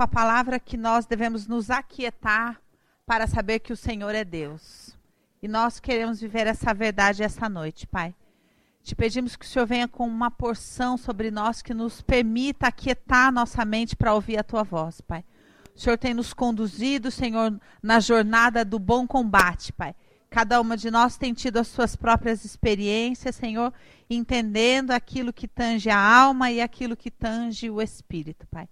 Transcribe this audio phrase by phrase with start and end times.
[0.00, 2.58] tua palavra que nós devemos nos aquietar
[3.04, 4.96] para saber que o Senhor é Deus.
[5.42, 8.14] E nós queremos viver essa verdade essa noite, Pai.
[8.82, 13.30] Te pedimos que o Senhor venha com uma porção sobre nós que nos permita aquietar
[13.30, 15.22] nossa mente para ouvir a tua voz, Pai.
[15.76, 19.94] O Senhor tem nos conduzido, Senhor, na jornada do bom combate, Pai.
[20.30, 23.70] Cada uma de nós tem tido as suas próprias experiências, Senhor,
[24.08, 28.66] entendendo aquilo que tange a alma e aquilo que tange o espírito, Pai.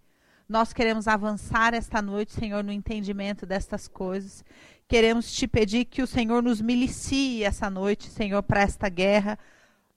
[0.49, 4.43] Nós queremos avançar esta noite, Senhor, no entendimento destas coisas.
[4.89, 9.39] Queremos te pedir que o Senhor nos milicie essa noite, Senhor, para esta guerra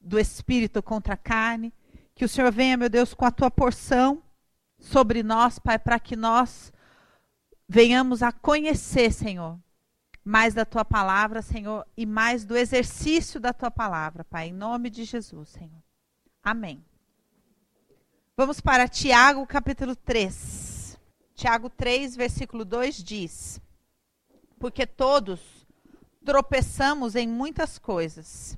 [0.02, 1.74] do espírito contra a carne.
[2.14, 4.22] Que o Senhor venha, meu Deus, com a tua porção
[4.78, 6.74] sobre nós, Pai, para que nós
[7.66, 9.58] venhamos a conhecer, Senhor,
[10.22, 14.90] mais da tua palavra, Senhor, e mais do exercício da tua palavra, Pai, em nome
[14.90, 15.82] de Jesus, Senhor.
[16.44, 16.84] Amém.
[18.42, 21.00] Vamos para Tiago, capítulo 3.
[21.36, 23.62] Tiago 3, versículo 2 diz:
[24.58, 25.40] Porque todos
[26.26, 28.58] tropeçamos em muitas coisas.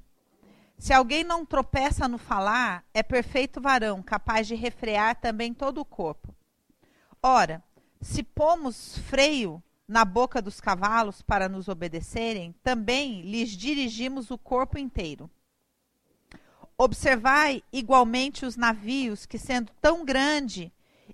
[0.77, 5.85] Se alguém não tropeça no falar, é perfeito varão, capaz de refrear também todo o
[5.85, 6.33] corpo.
[7.21, 7.61] Ora,
[7.99, 14.77] se pomos freio na boca dos cavalos para nos obedecerem, também lhes dirigimos o corpo
[14.77, 15.29] inteiro.
[16.77, 20.71] Observai igualmente os navios que, sendo tão grande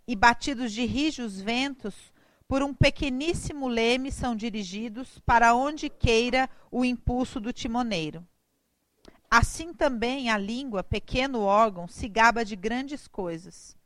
[0.08, 1.94] e batidos de rijos ventos,
[2.48, 8.26] por um pequeníssimo leme são dirigidos para onde queira o impulso do timoneiro.
[9.30, 13.78] Assim também a língua, pequeno órgão, se gaba de grandes coisas.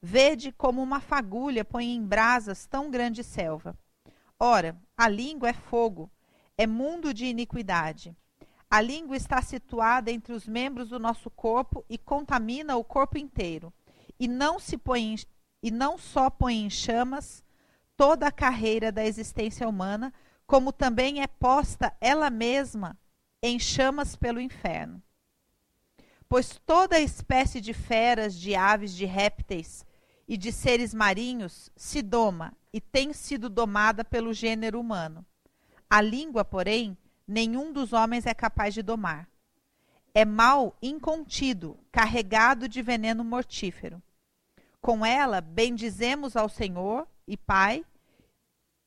[0.00, 3.76] Vede como uma fagulha põe em brasas tão grande selva.
[4.38, 6.08] Ora, a língua é fogo,
[6.56, 8.16] é mundo de iniquidade.
[8.70, 13.72] A língua está situada entre os membros do nosso corpo e contamina o corpo inteiro.
[14.20, 15.16] E não se põe em,
[15.62, 17.42] e não só põe em chamas
[17.96, 20.12] toda a carreira da existência humana,
[20.46, 22.96] como também é posta ela mesma
[23.42, 25.02] em chamas pelo inferno.
[26.28, 29.86] Pois toda espécie de feras, de aves, de répteis
[30.28, 35.24] e de seres marinhos se doma e tem sido domada pelo gênero humano.
[35.88, 36.96] A língua, porém,
[37.28, 39.28] nenhum dos homens é capaz de domar.
[40.14, 44.02] É mal incontido, carregado de veneno mortífero.
[44.80, 47.84] Com ela bendizemos ao Senhor e Pai,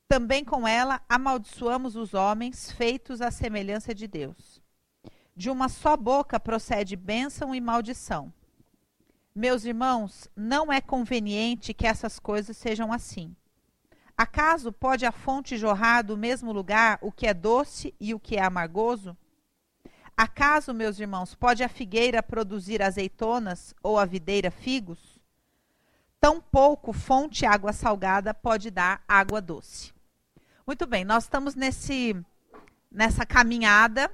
[0.07, 4.59] também com ela amaldiçoamos os homens feitos à semelhança de Deus.
[5.35, 8.33] De uma só boca procede bênção e maldição.
[9.33, 13.33] Meus irmãos, não é conveniente que essas coisas sejam assim.
[14.21, 18.35] Acaso pode a fonte jorrar do mesmo lugar o que é doce e o que
[18.35, 19.17] é amargoso?
[20.15, 24.99] Acaso, meus irmãos, pode a figueira produzir azeitonas ou a videira figos?
[26.19, 29.91] Tampouco fonte água salgada pode dar água doce.
[30.67, 32.15] Muito bem, nós estamos nesse,
[32.91, 34.07] nessa caminhada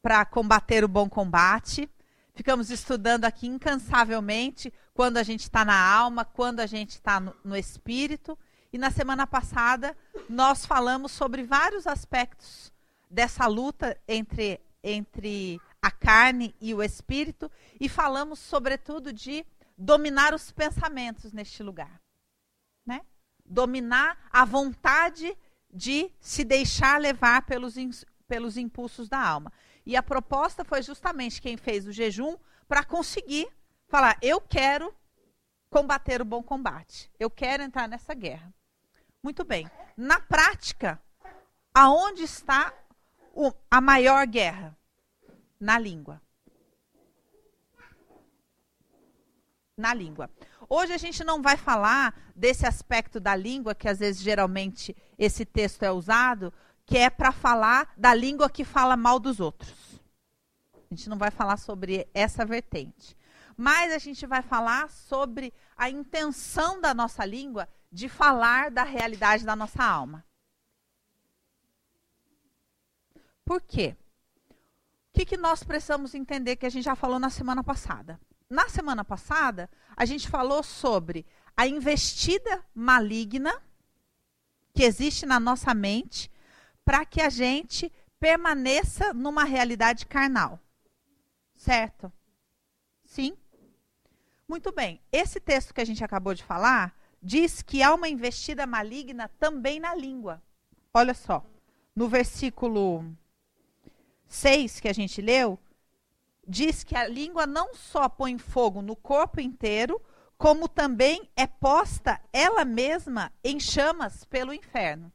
[0.00, 1.90] para combater o bom combate.
[2.32, 7.34] Ficamos estudando aqui incansavelmente quando a gente está na alma, quando a gente está no,
[7.44, 8.38] no espírito.
[8.72, 9.96] E na semana passada
[10.28, 12.72] nós falamos sobre vários aspectos
[13.10, 17.50] dessa luta entre, entre a carne e o espírito
[17.80, 19.44] e falamos sobretudo de
[19.76, 22.00] dominar os pensamentos neste lugar,
[22.86, 23.00] né?
[23.44, 25.36] dominar a vontade
[25.72, 27.74] de se deixar levar pelos,
[28.28, 29.52] pelos impulsos da alma.
[29.86, 32.36] E a proposta foi justamente quem fez o jejum
[32.68, 33.48] para conseguir
[33.90, 34.94] falar: eu quero
[35.68, 38.54] combater o bom combate, eu quero entrar nessa guerra.
[39.22, 39.70] Muito bem.
[39.96, 41.00] Na prática,
[41.74, 42.72] aonde está
[43.34, 44.76] o, a maior guerra?
[45.58, 46.22] Na língua.
[49.76, 50.30] Na língua.
[50.68, 55.44] Hoje a gente não vai falar desse aspecto da língua, que às vezes geralmente esse
[55.44, 56.52] texto é usado,
[56.86, 60.00] que é para falar da língua que fala mal dos outros.
[60.74, 63.16] A gente não vai falar sobre essa vertente.
[63.60, 69.44] Mas a gente vai falar sobre a intenção da nossa língua de falar da realidade
[69.44, 70.24] da nossa alma.
[73.44, 73.96] Por quê?
[74.50, 78.18] O que, que nós precisamos entender que a gente já falou na semana passada?
[78.50, 81.24] na semana passada, a gente falou sobre
[81.56, 83.62] a investida maligna
[84.74, 86.30] que existe na nossa mente
[86.84, 90.58] para que a gente permaneça numa realidade carnal.
[91.54, 92.12] Certo?
[93.04, 93.36] Sim?
[94.50, 95.00] Muito bem.
[95.12, 96.92] Esse texto que a gente acabou de falar
[97.22, 100.42] diz que há uma investida maligna também na língua.
[100.92, 101.46] Olha só.
[101.94, 103.04] No versículo
[104.26, 105.56] 6 que a gente leu,
[106.44, 110.02] diz que a língua não só põe fogo no corpo inteiro,
[110.36, 115.12] como também é posta ela mesma em chamas pelo inferno.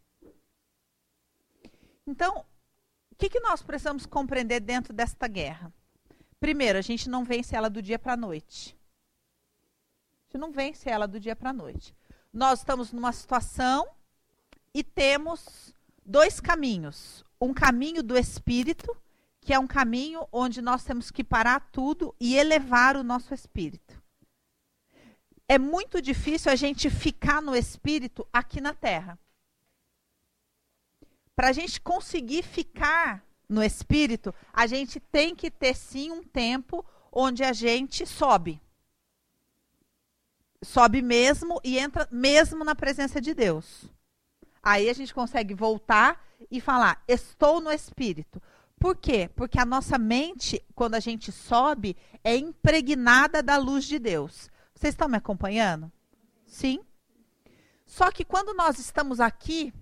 [2.08, 2.46] Então,
[3.12, 5.74] o que, que nós precisamos compreender dentro desta guerra?
[6.40, 8.75] Primeiro, a gente não vence ela do dia para a noite.
[10.38, 11.96] Não vence ela do dia para a noite.
[12.32, 13.88] Nós estamos numa situação
[14.74, 15.74] e temos
[16.06, 17.24] dois caminhos.
[17.40, 18.96] Um caminho do espírito,
[19.42, 24.02] que é um caminho onde nós temos que parar tudo e elevar o nosso espírito.
[25.48, 29.20] É muito difícil a gente ficar no espírito aqui na terra.
[31.36, 36.84] Para a gente conseguir ficar no espírito, a gente tem que ter sim um tempo
[37.12, 38.62] onde a gente sobe.
[40.66, 43.86] Sobe mesmo e entra mesmo na presença de Deus.
[44.62, 48.42] Aí a gente consegue voltar e falar: estou no espírito.
[48.80, 49.30] Por quê?
[49.36, 54.50] Porque a nossa mente, quando a gente sobe, é impregnada da luz de Deus.
[54.74, 55.92] Vocês estão me acompanhando?
[56.46, 56.80] Sim.
[57.86, 59.74] Só que quando nós estamos aqui,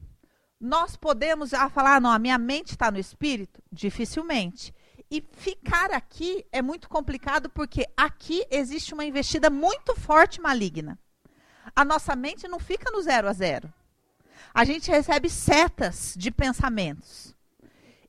[0.59, 3.61] nós podemos ah, falar, ah, não, a minha mente está no espírito?
[3.71, 4.73] Dificilmente.
[5.13, 10.97] E ficar aqui é muito complicado porque aqui existe uma investida muito forte maligna.
[11.75, 13.71] A nossa mente não fica no zero a zero.
[14.51, 17.35] A gente recebe setas de pensamentos.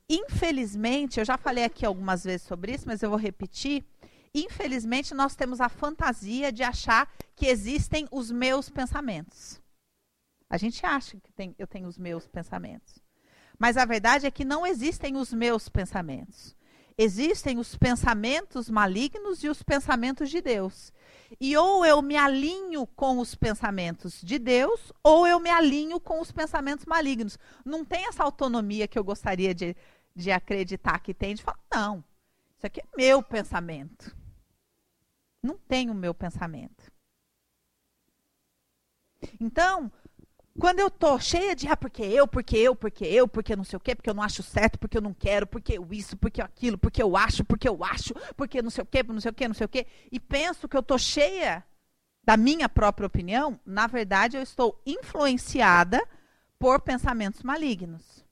[0.09, 3.85] Infelizmente, eu já falei aqui algumas vezes sobre isso, mas eu vou repetir.
[4.33, 9.61] Infelizmente, nós temos a fantasia de achar que existem os meus pensamentos.
[10.49, 12.97] A gente acha que tem, eu tenho os meus pensamentos.
[13.59, 16.55] Mas a verdade é que não existem os meus pensamentos.
[16.97, 20.93] Existem os pensamentos malignos e os pensamentos de Deus.
[21.39, 26.21] E ou eu me alinho com os pensamentos de Deus, ou eu me alinho com
[26.21, 27.37] os pensamentos malignos.
[27.65, 29.75] Não tem essa autonomia que eu gostaria de,
[30.15, 32.03] de acreditar que tem, de falar, não,
[32.57, 34.15] isso aqui é meu pensamento.
[35.43, 36.91] Não tem o meu pensamento.
[39.39, 39.91] Então,
[40.59, 43.77] quando eu tô cheia de, ah, porque eu, porque eu, porque eu, porque não sei
[43.77, 46.41] o quê, porque eu não acho certo, porque eu não quero, porque eu isso, porque
[46.41, 49.33] aquilo, porque eu acho, porque eu acho, porque não sei o quê, não sei o
[49.33, 51.63] quê, não sei o quê, e penso que eu tô cheia
[52.23, 56.01] da minha própria opinião, na verdade eu estou influenciada
[56.59, 58.25] por pensamentos malignos.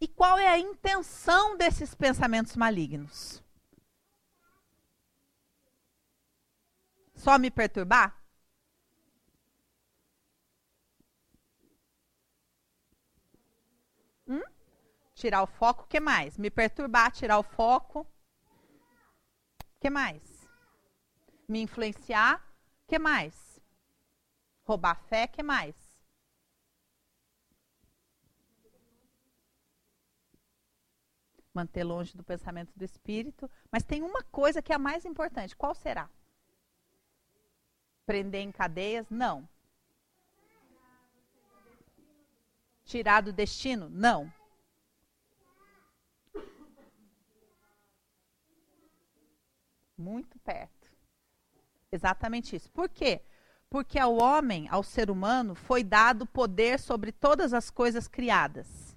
[0.00, 3.42] E qual é a intenção desses pensamentos malignos?
[7.14, 8.21] Só me perturbar?
[15.22, 16.36] Tirar o foco, o que mais?
[16.36, 18.00] Me perturbar, tirar o foco.
[18.00, 18.06] O
[19.80, 20.20] que mais?
[21.46, 22.44] Me influenciar,
[22.82, 23.60] o que mais?
[24.64, 25.76] Roubar fé, o que mais?
[31.54, 33.48] Manter longe do pensamento do espírito.
[33.70, 35.54] Mas tem uma coisa que é a mais importante.
[35.54, 36.10] Qual será?
[38.04, 39.08] Prender em cadeias?
[39.08, 39.48] Não.
[42.84, 43.88] Tirar do destino?
[43.88, 44.41] Não.
[49.96, 50.90] Muito perto.
[51.90, 52.70] Exatamente isso.
[52.70, 53.20] Por quê?
[53.68, 58.96] Porque ao homem, ao ser humano, foi dado poder sobre todas as coisas criadas.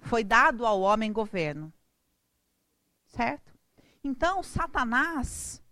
[0.00, 1.72] Foi dado ao homem governo.
[3.06, 3.52] Certo?
[4.02, 5.62] Então, Satanás,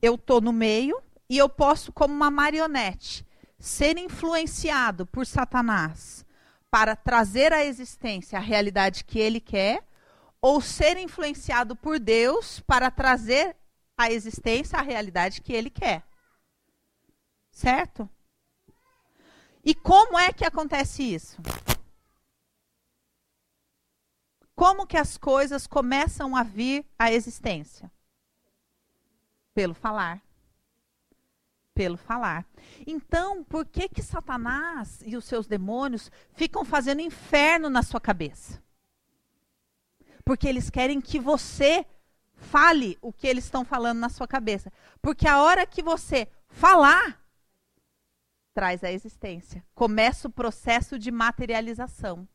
[0.00, 3.26] eu estou no meio e eu posso, como uma marionete,
[3.58, 6.24] ser influenciado por Satanás
[6.70, 9.82] para trazer à existência a realidade que ele quer,
[10.46, 13.56] ou ser influenciado por Deus para trazer
[13.98, 16.06] à existência a realidade que ele quer.
[17.50, 18.08] Certo?
[19.64, 21.36] E como é que acontece isso?
[24.54, 27.90] Como que as coisas começam a vir à existência?
[29.52, 30.22] Pelo falar
[31.74, 32.46] pelo falar.
[32.86, 38.64] Então, por que que Satanás e os seus demônios ficam fazendo inferno na sua cabeça?
[40.26, 41.86] Porque eles querem que você
[42.34, 44.72] fale o que eles estão falando na sua cabeça.
[45.00, 47.24] Porque a hora que você falar,
[48.52, 49.64] traz a existência.
[49.72, 52.26] Começa o processo de materialização.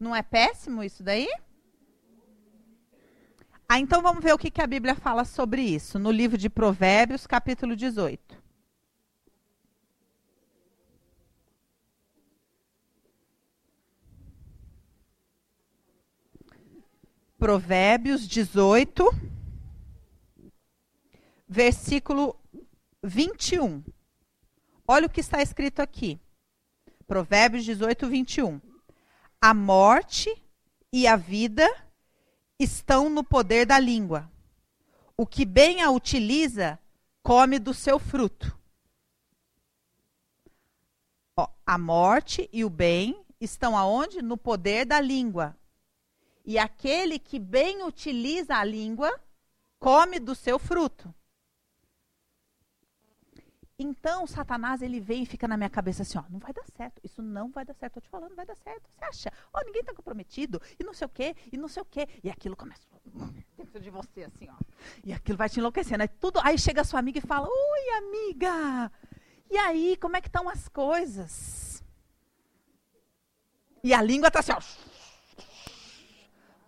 [0.00, 1.28] Não é péssimo isso daí?
[3.68, 6.48] Ah, então vamos ver o que, que a Bíblia fala sobre isso, no livro de
[6.48, 8.41] Provérbios, capítulo 18.
[17.42, 19.04] Provérbios 18,
[21.48, 22.38] versículo
[23.02, 23.82] 21.
[24.86, 26.20] Olha o que está escrito aqui.
[27.04, 28.60] Provérbios 18, 21.
[29.40, 30.30] a morte
[30.92, 31.68] e a vida
[32.60, 34.30] estão no poder da língua.
[35.16, 36.78] O que bem a utiliza,
[37.24, 38.56] come do seu fruto.
[41.36, 44.22] Ó, a morte e o bem estão aonde?
[44.22, 45.56] No poder da língua.
[46.44, 49.12] E aquele que bem utiliza a língua,
[49.78, 51.14] come do seu fruto.
[53.78, 57.00] Então, Satanás, ele vem e fica na minha cabeça assim, ó, não vai dar certo,
[57.02, 58.88] isso não vai dar certo, tô te falando, não vai dar certo.
[58.88, 59.32] Você acha?
[59.52, 62.06] Ó, ninguém está comprometido, e não sei o quê, e não sei o quê.
[62.22, 62.82] E aquilo começa
[63.56, 64.54] dentro de você, assim, ó.
[65.02, 66.02] E aquilo vai te enlouquecendo.
[66.02, 68.92] Aí, tudo, aí chega a sua amiga e fala, oi, amiga,
[69.50, 71.82] e aí, como é que estão as coisas?
[73.82, 74.91] E a língua está assim, ó.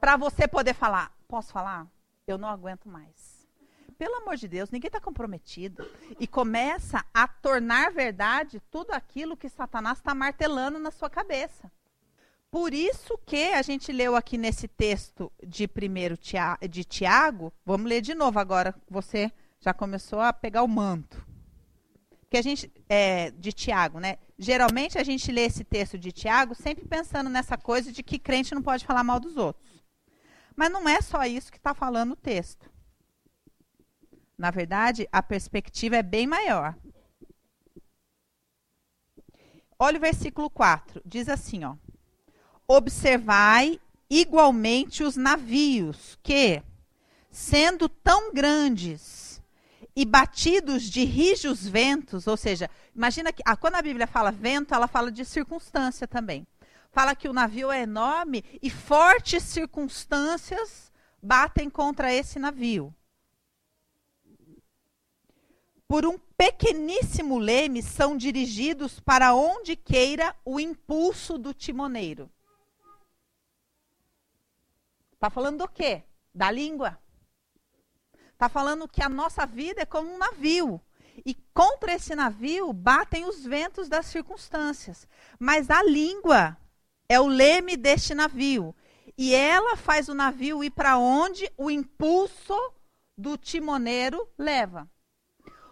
[0.04, 1.87] Para você poder falar, posso falar?
[2.26, 3.49] Eu não aguento mais
[3.96, 5.88] pelo amor de Deus, ninguém está comprometido.
[6.20, 11.73] E começa a tornar verdade tudo aquilo que Satanás está martelando na sua cabeça.
[12.50, 16.18] Por isso que a gente leu aqui nesse texto de primeiro
[16.68, 21.26] de Tiago, vamos ler de novo agora, você já começou a pegar o manto.
[22.28, 24.18] Que a gente é, de Tiago, né?
[24.38, 28.54] Geralmente a gente lê esse texto de Tiago sempre pensando nessa coisa de que crente
[28.54, 29.74] não pode falar mal dos outros.
[30.56, 32.70] Mas não é só isso que está falando o texto.
[34.37, 36.76] Na verdade, a perspectiva é bem maior.
[39.78, 41.02] Olha o versículo 4.
[41.04, 41.76] Diz assim, ó:
[42.66, 46.62] Observai igualmente os navios que,
[47.30, 49.42] sendo tão grandes
[49.96, 54.75] e batidos de rijos ventos, ou seja, imagina que ah, quando a Bíblia fala vento,
[54.75, 56.46] ela fala de circunstância também.
[56.95, 60.91] Fala que o navio é enorme e fortes circunstâncias
[61.23, 62.95] batem contra esse navio
[65.95, 72.29] por um pequeníssimo leme são dirigidos para onde queira o impulso do timoneiro.
[75.13, 76.03] Está falando do quê?
[76.35, 76.99] Da língua.
[78.33, 80.81] Está falando que a nossa vida é como um navio.
[81.25, 85.07] E contra esse navio batem os ventos das circunstâncias.
[85.39, 86.59] Mas a língua
[87.08, 88.75] é o leme deste navio.
[89.16, 92.56] E ela faz o navio ir para onde o impulso
[93.16, 94.90] do timoneiro leva.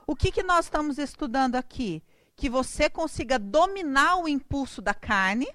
[0.07, 2.03] O que, que nós estamos estudando aqui?
[2.37, 5.49] Que você consiga dominar o impulso da carne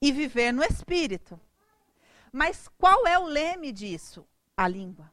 [0.00, 1.40] e viver no espírito.
[2.32, 4.26] Mas qual é o leme disso?
[4.56, 5.12] A língua.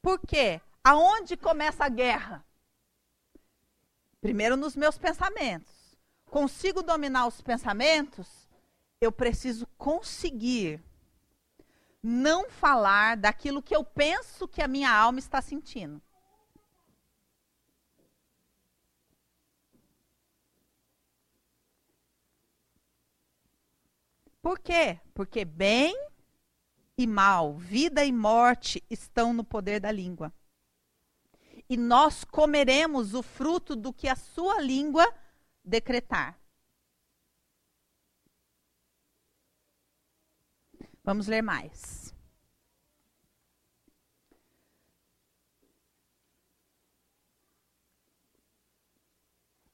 [0.00, 0.60] Por quê?
[0.82, 2.44] Aonde começa a guerra?
[4.20, 5.81] Primeiro nos meus pensamentos.
[6.32, 8.48] Consigo dominar os pensamentos?
[8.98, 10.82] Eu preciso conseguir
[12.02, 16.00] não falar daquilo que eu penso que a minha alma está sentindo.
[24.40, 24.98] Por quê?
[25.12, 25.94] Porque bem
[26.96, 30.32] e mal, vida e morte estão no poder da língua.
[31.68, 35.06] E nós comeremos o fruto do que a sua língua
[35.64, 36.38] decretar.
[41.04, 42.14] Vamos ler mais.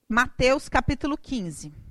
[0.08, 1.87] Mateus capítulo 15.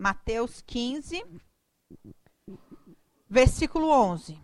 [0.00, 1.22] Mateus 15,
[3.28, 4.40] Versículo 11.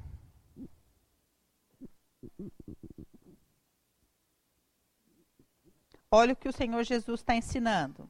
[6.11, 8.09] Olha o que o Senhor Jesus está ensinando.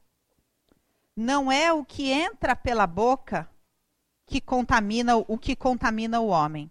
[1.16, 3.48] Não é o que entra pela boca
[4.26, 6.68] que contamina o que contamina o homem,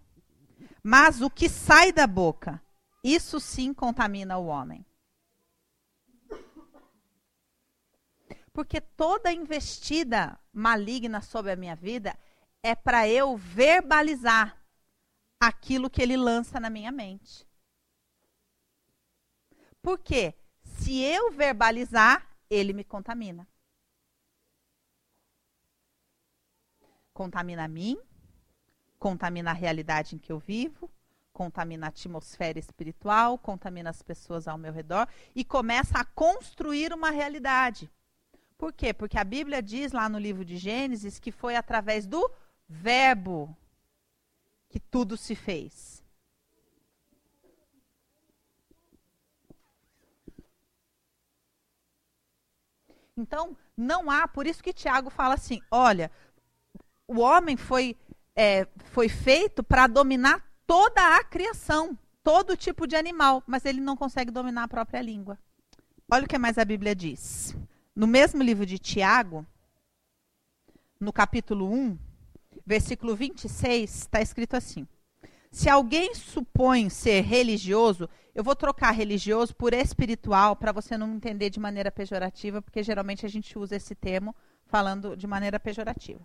[0.83, 2.61] mas o que sai da boca.
[3.01, 4.85] Isso sim contamina o homem.
[8.55, 12.17] Porque toda investida maligna sobre a minha vida
[12.63, 14.57] é para eu verbalizar
[15.37, 17.45] aquilo que ele lança na minha mente.
[19.81, 20.35] Por quê?
[20.63, 23.45] Se eu verbalizar, ele me contamina.
[27.13, 27.99] Contamina a mim,
[28.97, 30.89] contamina a realidade em que eu vivo,
[31.33, 37.09] contamina a atmosfera espiritual, contamina as pessoas ao meu redor e começa a construir uma
[37.09, 37.91] realidade.
[38.57, 38.93] Por quê?
[38.93, 42.29] Porque a Bíblia diz lá no livro de Gênesis que foi através do
[42.67, 43.55] verbo
[44.69, 46.03] que tudo se fez.
[53.17, 56.11] Então, não há, por isso que Tiago fala assim: olha,
[57.07, 57.97] o homem foi,
[58.35, 63.95] é, foi feito para dominar toda a criação, todo tipo de animal, mas ele não
[63.95, 65.39] consegue dominar a própria língua.
[66.11, 67.55] Olha o que mais a Bíblia diz.
[67.95, 69.45] No mesmo livro de Tiago,
[70.99, 71.97] no capítulo 1,
[72.65, 74.85] versículo 26, está escrito assim:
[75.49, 81.49] Se alguém supõe ser religioso, eu vou trocar religioso por espiritual para você não entender
[81.49, 84.35] de maneira pejorativa, porque geralmente a gente usa esse termo
[84.65, 86.19] falando de maneira pejorativa.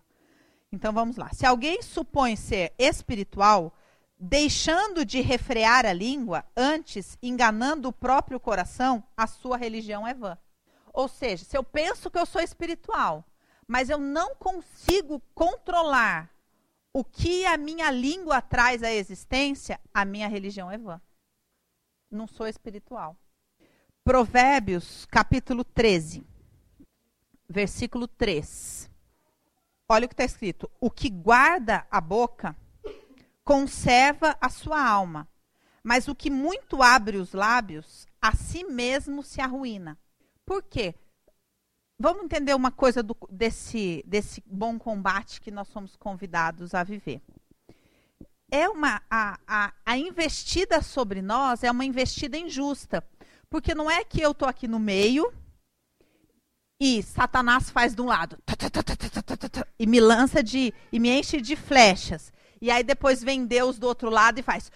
[0.73, 1.31] Então vamos lá.
[1.33, 3.73] Se alguém supõe ser espiritual,
[4.19, 10.37] deixando de refrear a língua, antes enganando o próprio coração, a sua religião é vã.
[10.93, 13.25] Ou seja, se eu penso que eu sou espiritual,
[13.67, 16.31] mas eu não consigo controlar
[16.93, 21.01] o que a minha língua traz à existência, a minha religião é vã
[22.11, 23.17] não sou espiritual.
[24.03, 26.27] Provérbios, capítulo 13,
[27.49, 28.91] versículo 3.
[29.89, 32.57] Olha o que está escrito: O que guarda a boca
[33.45, 35.29] conserva a sua alma,
[35.83, 39.99] mas o que muito abre os lábios, a si mesmo se arruína.
[40.50, 40.97] Por quê?
[41.97, 47.23] Vamos entender uma coisa do, desse, desse bom combate que nós somos convidados a viver
[48.50, 53.04] é uma a, a, a investida sobre nós é uma investida injusta.
[53.49, 55.33] Porque não é que eu estou aqui no meio
[56.80, 58.37] e Satanás faz de um lado
[59.78, 62.33] e me lança de e me enche de flechas.
[62.61, 64.71] E aí depois vem Deus do outro lado e faz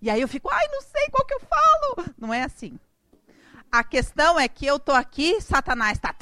[0.00, 2.14] e aí eu fico, ai, não sei qual que eu falo.
[2.18, 2.78] Não é assim.
[3.70, 6.14] A questão é que eu tô aqui, Satanás está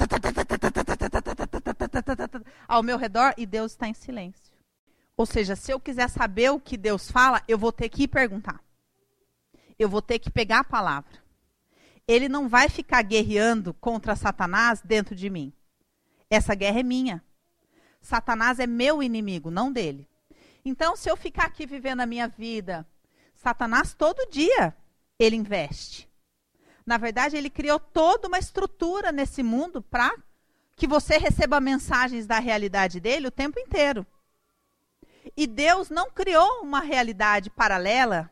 [2.67, 4.53] ao meu redor e Deus está em silêncio.
[5.17, 8.61] Ou seja, se eu quiser saber o que Deus fala, eu vou ter que perguntar.
[9.79, 11.23] Eu vou ter que pegar a palavra.
[12.07, 15.53] Ele não vai ficar guerreando contra Satanás dentro de mim.
[16.29, 17.23] Essa guerra é minha.
[18.01, 20.07] Satanás é meu inimigo, não dele.
[20.63, 22.85] Então, se eu ficar aqui vivendo a minha vida,
[23.35, 24.75] Satanás todo dia
[25.17, 26.04] ele investe.
[26.85, 30.15] Na verdade, ele criou toda uma estrutura nesse mundo para
[30.75, 34.05] que você receba mensagens da realidade dele o tempo inteiro.
[35.35, 38.29] E Deus não criou uma realidade paralela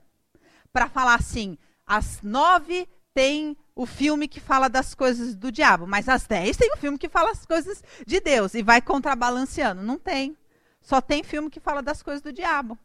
[0.71, 6.07] para falar assim: às nove tem o filme que fala das coisas do diabo, mas
[6.07, 9.81] às dez tem o filme que fala as coisas de Deus e vai contrabalanceando.
[9.81, 10.37] Não tem.
[10.81, 12.77] Só tem filme que fala das coisas do diabo.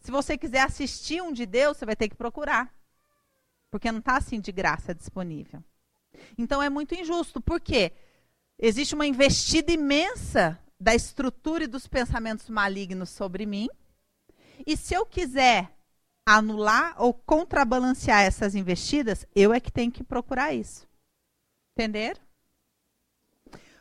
[0.00, 2.72] Se você quiser assistir um de Deus, você vai ter que procurar.
[3.76, 5.62] Porque não está assim de graça disponível.
[6.38, 7.42] Então é muito injusto.
[7.42, 7.92] Por quê?
[8.58, 13.68] Existe uma investida imensa da estrutura e dos pensamentos malignos sobre mim.
[14.66, 15.70] E se eu quiser
[16.24, 20.88] anular ou contrabalancear essas investidas, eu é que tenho que procurar isso.
[21.76, 22.18] Entender?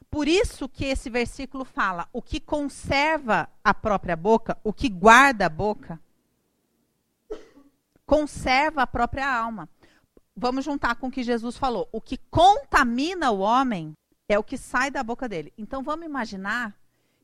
[0.09, 5.45] Por isso que esse versículo fala: o que conserva a própria boca, o que guarda
[5.45, 5.97] a boca,
[8.05, 9.69] conserva a própria alma.
[10.35, 13.93] Vamos juntar com o que Jesus falou: o que contamina o homem
[14.27, 15.53] é o que sai da boca dele.
[15.57, 16.75] Então vamos imaginar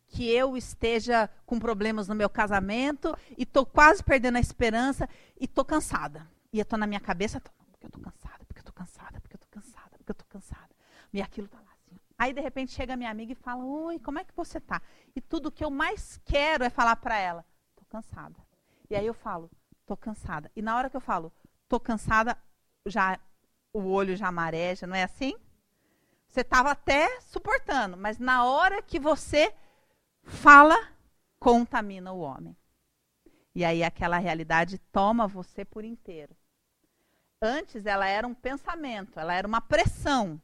[0.08, 5.08] que eu esteja com problemas no meu casamento e estou quase perdendo a esperança
[5.40, 6.28] e estou cansada.
[6.52, 9.22] E eu estou na minha cabeça, tô, porque eu estou cansada, porque eu estou cansada,
[9.22, 10.70] porque eu estou cansada, porque eu estou cansada.
[11.14, 11.98] E aquilo está lá assim.
[12.18, 14.82] Aí, de repente, chega minha amiga e fala, oi, como é que você está?
[15.16, 18.36] E tudo que eu mais quero é falar para ela, estou cansada.
[18.90, 20.52] E aí eu falo, estou cansada.
[20.56, 21.32] E na hora que eu falo,
[21.64, 22.38] estou cansada,
[22.86, 23.20] já
[23.74, 25.36] o olho já mareja, não é assim?
[26.28, 29.54] Você estava até suportando, mas na hora que você
[30.24, 30.78] fala
[31.40, 32.56] contamina o homem.
[33.54, 36.36] E aí aquela realidade toma você por inteiro.
[37.42, 40.42] Antes ela era um pensamento, ela era uma pressão.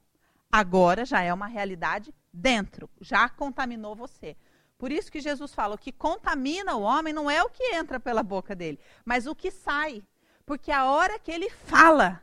[0.51, 4.35] Agora já é uma realidade dentro, já contaminou você.
[4.77, 7.99] Por isso que Jesus fala: o que contamina o homem não é o que entra
[7.99, 10.03] pela boca dele, mas o que sai.
[10.45, 12.21] Porque a hora que ele fala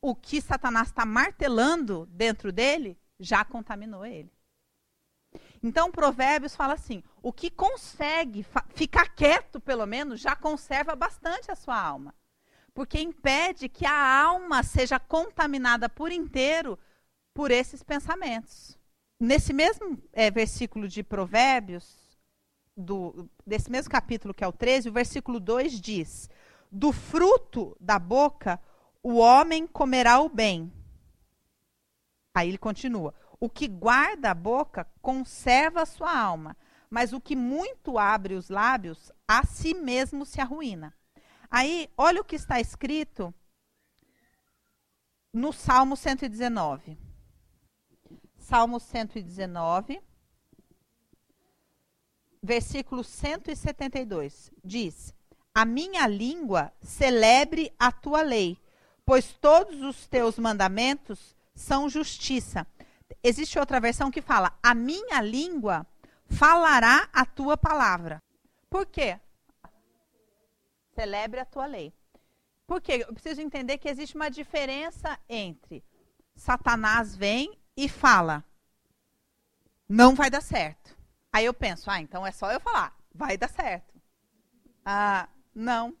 [0.00, 4.32] o que Satanás está martelando dentro dele, já contaminou ele.
[5.62, 11.56] Então, Provérbios fala assim: o que consegue ficar quieto, pelo menos, já conserva bastante a
[11.56, 12.14] sua alma.
[12.72, 16.78] Porque impede que a alma seja contaminada por inteiro
[17.34, 18.78] por esses pensamentos.
[19.20, 22.08] Nesse mesmo é, versículo de Provérbios,
[22.76, 26.30] do, desse mesmo capítulo que é o 13, o versículo 2 diz:
[26.70, 28.60] Do fruto da boca
[29.02, 30.72] o homem comerá o bem.
[32.34, 36.56] Aí ele continua: o que guarda a boca conserva a sua alma,
[36.90, 40.94] mas o que muito abre os lábios, a si mesmo se arruína.
[41.50, 43.32] Aí, olha o que está escrito
[45.32, 46.98] no Salmo 119.
[48.38, 50.00] Salmo 119,
[52.42, 54.50] versículo 172.
[54.64, 55.14] Diz:
[55.54, 58.58] A minha língua celebre a tua lei,
[59.08, 62.66] pois todos os teus mandamentos são justiça.
[63.22, 65.86] Existe outra versão que fala: A minha língua
[66.26, 68.22] falará a tua palavra.
[68.68, 69.18] Por quê?
[70.94, 71.90] Celebre a tua lei.
[72.66, 73.02] Por quê?
[73.08, 75.82] Eu preciso entender que existe uma diferença entre
[76.36, 78.44] Satanás vem e fala:
[79.88, 80.94] Não vai dar certo.
[81.32, 83.98] Aí eu penso: Ah, então é só eu falar, vai dar certo.
[84.84, 85.96] Ah, não.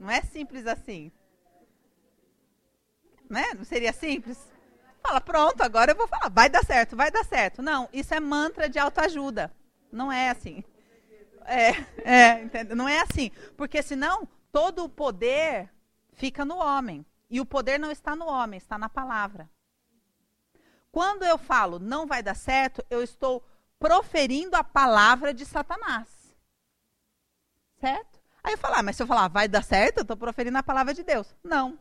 [0.00, 1.12] Não é simples assim.
[3.28, 3.52] Né?
[3.54, 4.38] Não seria simples?
[5.02, 7.60] Fala, pronto, agora eu vou falar, vai dar certo, vai dar certo.
[7.60, 9.54] Não, isso é mantra de autoajuda.
[9.92, 10.64] Não é assim.
[11.44, 13.30] É, é, não é assim.
[13.58, 15.70] Porque senão todo o poder
[16.14, 17.04] fica no homem.
[17.28, 19.50] E o poder não está no homem, está na palavra.
[20.90, 23.44] Quando eu falo não vai dar certo, eu estou
[23.78, 26.08] proferindo a palavra de Satanás.
[27.78, 28.09] Certo?
[28.42, 30.62] Aí eu falo, ah, mas se eu falar vai dar certo, eu estou proferindo a
[30.62, 31.34] palavra de Deus.
[31.42, 31.78] Não.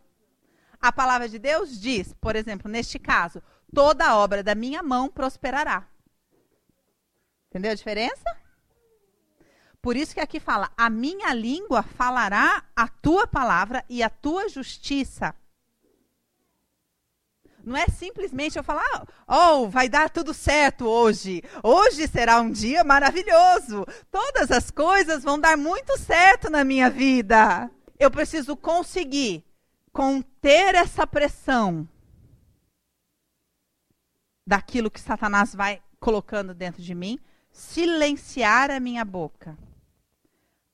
[0.82, 3.41] A palavra de Deus diz, por exemplo, neste caso,
[3.74, 5.88] toda obra da minha mão prosperará.
[7.50, 8.24] Entendeu a diferença?
[9.82, 14.48] Por isso que aqui fala: a minha língua falará a tua palavra e a tua
[14.48, 15.34] justiça.
[17.69, 21.43] Não é simplesmente eu falar, oh, vai dar tudo certo hoje.
[21.62, 23.86] Hoje será um dia maravilhoso.
[24.10, 27.69] Todas as coisas vão dar muito certo na minha vida.
[27.99, 29.45] Eu preciso conseguir
[29.93, 31.88] conter essa pressão
[34.47, 37.19] daquilo que Satanás vai colocando dentro de mim,
[37.51, 39.55] silenciar a minha boca.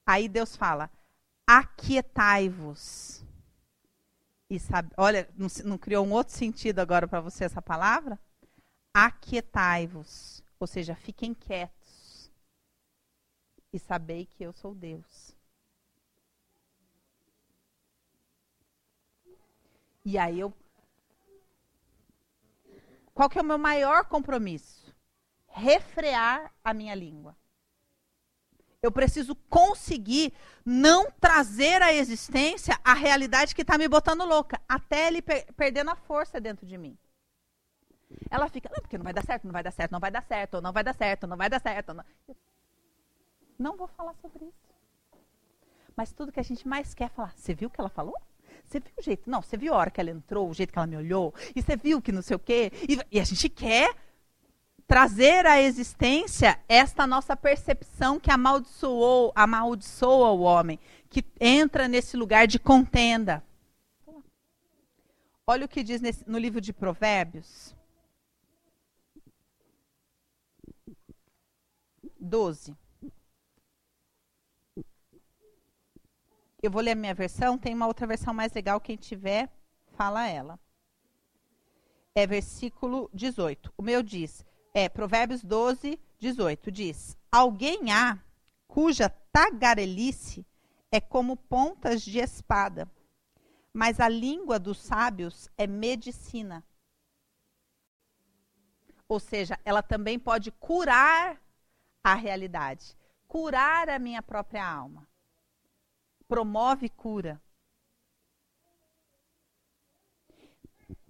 [0.07, 0.89] Aí Deus fala:
[1.45, 3.21] aquietai-vos.
[4.49, 8.19] E sabe, olha, não, não criou um outro sentido agora para você essa palavra?
[8.93, 10.43] Aquietai-vos.
[10.59, 12.31] Ou seja, fiquem quietos.
[13.73, 15.35] E sabei que eu sou Deus.
[20.05, 20.53] E aí eu.
[23.13, 24.93] Qual que é o meu maior compromisso?
[25.47, 27.35] Refrear a minha língua.
[28.85, 30.31] Eu preciso conseguir
[30.63, 35.89] não trazer à existência a realidade que está me botando louca, até ele per perdendo
[35.89, 36.97] a força dentro de mim.
[38.29, 40.23] Ela fica, não, porque não vai dar certo, não vai dar certo, não vai dar
[40.23, 41.93] certo, não vai dar certo, não vai dar certo.
[41.93, 42.05] Não,
[43.57, 44.65] não vou falar sobre isso.
[45.95, 48.15] Mas tudo que a gente mais quer falar, você viu o que ela falou?
[48.65, 49.29] Você viu o jeito?
[49.29, 51.33] Não, você viu a hora que ela entrou, o jeito que ela me olhou?
[51.55, 52.71] E você viu que não sei o quê?
[52.87, 53.95] E, e a gente quer
[54.87, 62.47] trazer à existência esta nossa percepção que amaldiçoou, amaldiçoa o homem, que entra nesse lugar
[62.47, 63.43] de contenda.
[65.47, 67.75] Olha o que diz nesse, no livro de Provérbios.
[72.19, 72.75] 12.
[76.61, 79.51] Eu vou ler a minha versão, tem uma outra versão mais legal, quem tiver,
[79.91, 80.59] fala ela.
[82.15, 83.71] É versículo 18.
[83.77, 84.43] O meu diz:
[84.75, 88.19] é, Provérbios 12, 18 diz: Alguém há
[88.67, 90.45] cuja tagarelice
[90.91, 92.91] é como pontas de espada,
[93.71, 96.61] mas a língua dos sábios é medicina.
[99.07, 101.41] Ou seja, ela também pode curar
[102.03, 102.97] a realidade,
[103.29, 105.07] curar a minha própria alma.
[106.27, 107.41] Promove cura.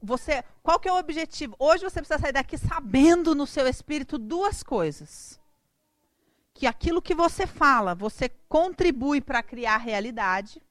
[0.05, 1.55] Você, qual que é o objetivo?
[1.57, 5.39] Hoje você precisa sair daqui sabendo no seu espírito duas coisas.
[6.53, 10.61] Que aquilo que você fala, você contribui para criar realidade.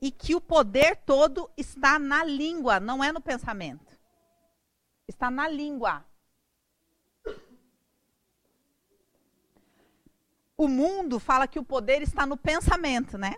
[0.00, 3.98] E que o poder todo está na língua, não é no pensamento.
[5.08, 6.04] Está na língua.
[10.56, 13.36] O mundo fala que o poder está no pensamento, né?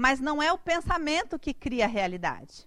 [0.00, 2.66] Mas não é o pensamento que cria a realidade.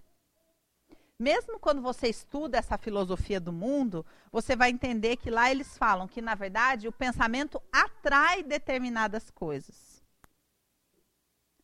[1.18, 6.06] Mesmo quando você estuda essa filosofia do mundo, você vai entender que lá eles falam
[6.06, 10.00] que, na verdade, o pensamento atrai determinadas coisas.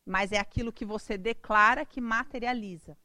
[0.04, 2.98] Mas é aquilo que você declara que materializa.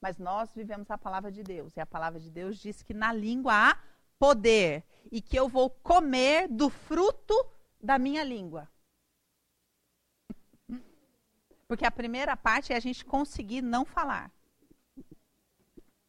[0.00, 1.76] Mas nós vivemos a palavra de Deus.
[1.76, 3.78] E a palavra de Deus diz que na língua há
[4.20, 4.84] poder.
[5.10, 7.34] E que eu vou comer do fruto
[7.82, 8.68] da minha língua.
[11.68, 14.32] Porque a primeira parte é a gente conseguir não falar.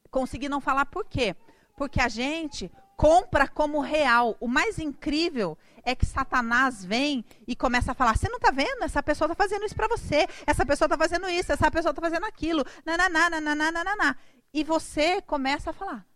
[0.10, 1.36] Conseguir não falar por quê?
[1.76, 4.38] Porque a gente compra como real.
[4.40, 8.84] O mais incrível é que Satanás vem e começa a falar: você não está vendo?
[8.84, 10.26] Essa pessoa está fazendo isso para você.
[10.48, 11.52] Essa pessoa está fazendo isso.
[11.52, 12.66] Essa pessoa está fazendo aquilo.
[12.86, 14.16] Nananá, nananá, nananá.
[14.54, 16.08] E você começa a falar.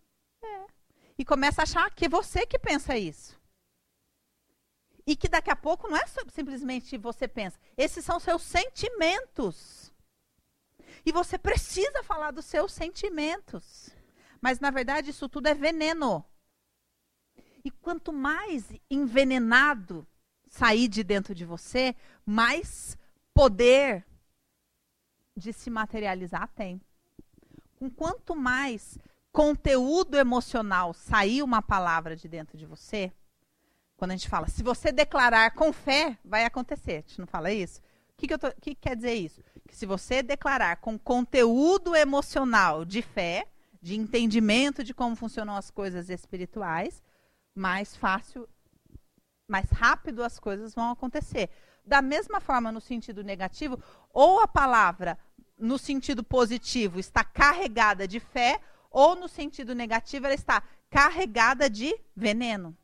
[0.43, 0.65] É.
[1.17, 3.42] E começa a achar que é você que pensa isso.
[5.05, 7.59] E que daqui a pouco não é simplesmente você pensa.
[7.77, 9.93] Esses são seus sentimentos.
[11.05, 13.89] E você precisa falar dos seus sentimentos.
[14.39, 16.23] Mas, na verdade, isso tudo é veneno.
[17.65, 20.07] E quanto mais envenenado
[20.47, 22.97] sair de dentro de você, mais
[23.33, 24.05] poder
[25.35, 26.79] de se materializar tem.
[27.77, 28.97] Com quanto mais
[29.31, 33.11] conteúdo emocional sair uma palavra de dentro de você,
[33.97, 36.91] quando a gente fala, se você declarar com fé, vai acontecer.
[36.91, 37.79] A gente não fala isso?
[37.79, 37.83] O
[38.17, 39.41] que, que, que, que quer dizer isso?
[39.67, 43.47] Que se você declarar com conteúdo emocional de fé,
[43.81, 47.03] de entendimento de como funcionam as coisas espirituais,
[47.55, 48.47] mais fácil,
[49.47, 51.49] mais rápido as coisas vão acontecer.
[51.85, 55.17] Da mesma forma, no sentido negativo, ou a palavra,
[55.57, 61.93] no sentido positivo, está carregada de fé, ou no sentido negativo, ela está carregada de
[62.15, 62.77] veneno.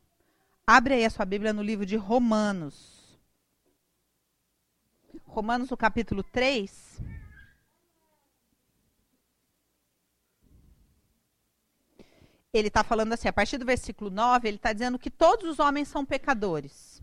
[0.72, 3.18] Abre aí a sua Bíblia no livro de Romanos.
[5.24, 7.00] Romanos, o capítulo 3.
[12.54, 15.58] ele está falando assim, a partir do versículo 9, ele está dizendo que todos os
[15.58, 17.02] homens são pecadores.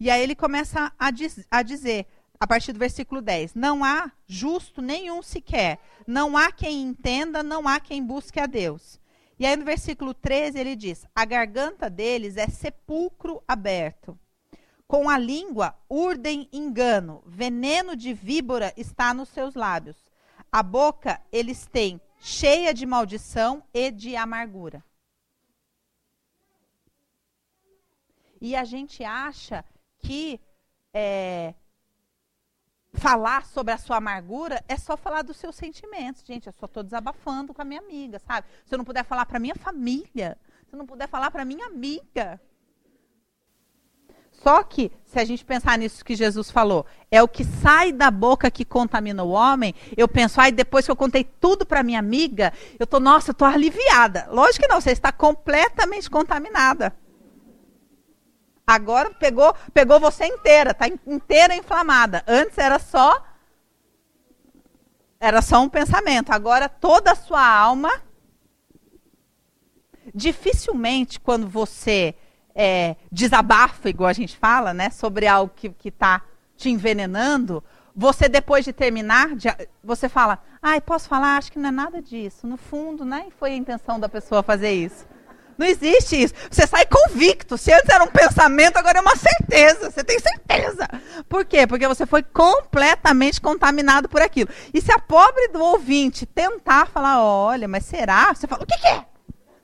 [0.00, 2.08] E aí ele começa a, diz, a dizer,
[2.40, 7.68] a partir do versículo 10, não há justo nenhum sequer, não há quem entenda, não
[7.68, 8.98] há quem busque a Deus.
[9.38, 14.18] E aí no versículo 13 ele diz: a garganta deles é sepulcro aberto.
[14.86, 19.96] Com a língua urdem engano, veneno de víbora está nos seus lábios.
[20.50, 24.84] A boca eles têm cheia de maldição e de amargura.
[28.40, 29.64] E a gente acha
[29.98, 30.40] que
[30.92, 31.54] é,
[32.96, 36.22] falar sobre a sua amargura é só falar dos seus sentimentos.
[36.24, 38.46] Gente, eu só estou desabafando com a minha amiga, sabe?
[38.64, 41.66] Se eu não puder falar para minha família, se eu não puder falar para minha
[41.66, 42.40] amiga,
[44.42, 48.10] só que, se a gente pensar nisso que Jesus falou, é o que sai da
[48.10, 49.74] boca que contamina o homem.
[49.96, 53.34] Eu penso, ai, depois que eu contei tudo para minha amiga, eu tô, nossa, eu
[53.34, 54.28] tô aliviada.
[54.30, 56.94] Lógico que não, você está completamente contaminada.
[58.66, 62.24] Agora pegou, pegou você inteira, está inteira inflamada.
[62.26, 63.22] Antes era só
[65.20, 66.30] era só um pensamento.
[66.30, 68.02] Agora toda a sua alma
[70.14, 72.14] dificilmente quando você
[72.54, 76.22] é, desabafa, igual a gente fala, né, sobre algo que está
[76.56, 77.62] te envenenando,
[77.94, 79.48] você depois de terminar, de,
[79.82, 81.36] você fala, ai, posso falar?
[81.36, 82.46] Acho que não é nada disso.
[82.46, 85.06] No fundo, nem foi a intenção da pessoa fazer isso.
[85.58, 86.34] Não existe isso.
[86.50, 87.56] Você sai convicto.
[87.56, 89.90] Se antes era um pensamento, agora é uma certeza.
[89.90, 90.88] Você tem certeza.
[91.28, 91.66] Por quê?
[91.66, 94.50] Porque você foi completamente contaminado por aquilo.
[94.72, 98.34] E se a pobre do ouvinte tentar falar, olha, mas será?
[98.34, 98.98] Você fala, o que, que é?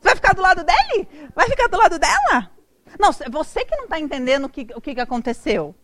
[0.00, 1.08] Você vai ficar do lado dele?
[1.34, 2.50] Vai ficar do lado dela?
[2.98, 5.74] Não, você que não está entendendo o que, o que aconteceu.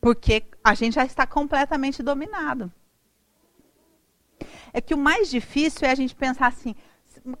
[0.00, 2.72] Porque a gente já está completamente dominado.
[4.72, 6.76] É que o mais difícil é a gente pensar assim: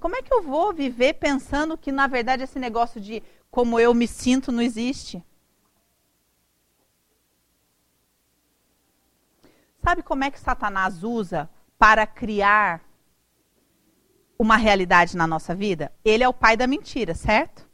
[0.00, 3.94] como é que eu vou viver pensando que, na verdade, esse negócio de como eu
[3.94, 5.24] me sinto não existe?
[9.82, 12.82] Sabe como é que Satanás usa para criar
[14.38, 15.92] uma realidade na nossa vida?
[16.04, 17.66] Ele é o pai da mentira, certo?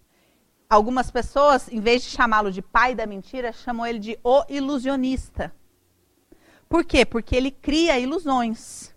[0.72, 5.54] algumas pessoas, em vez de chamá-lo de pai da mentira, chamam ele de o ilusionista.
[6.66, 7.04] Por quê?
[7.04, 8.94] Porque ele cria ilusões.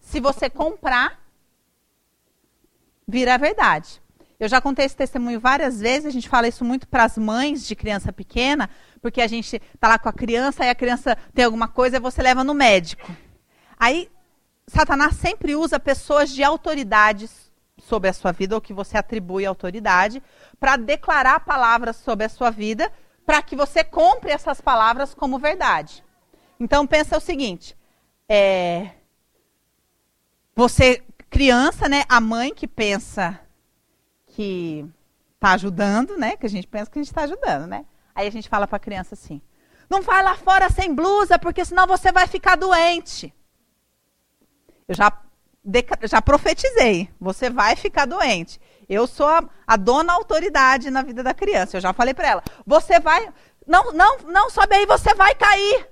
[0.00, 1.23] Se você comprar,
[3.06, 4.02] vira verdade.
[4.38, 7.66] Eu já contei esse testemunho várias vezes, a gente fala isso muito para as mães
[7.66, 8.68] de criança pequena,
[9.00, 12.00] porque a gente está lá com a criança e a criança tem alguma coisa e
[12.00, 13.10] você leva no médico.
[13.78, 14.10] Aí,
[14.66, 20.22] Satanás sempre usa pessoas de autoridades sobre a sua vida ou que você atribui autoridade,
[20.58, 22.90] para declarar palavras sobre a sua vida,
[23.26, 26.04] para que você compre essas palavras como verdade.
[26.58, 27.76] Então pensa o seguinte:
[28.28, 28.90] é,
[30.54, 31.02] você
[31.34, 33.40] criança, né, a mãe que pensa
[34.28, 34.86] que
[35.34, 37.84] está ajudando, né, que a gente pensa que a gente está ajudando, né?
[38.14, 39.42] Aí a gente fala para a criança assim:
[39.90, 43.34] não vai lá fora sem blusa, porque senão você vai ficar doente.
[44.86, 45.12] Eu já
[46.02, 48.60] já profetizei, você vai ficar doente.
[48.86, 51.78] Eu sou a, a, dona autoridade na vida da criança.
[51.78, 53.32] Eu já falei para ela, você vai,
[53.66, 55.88] não, não, não sobe aí, você vai cair.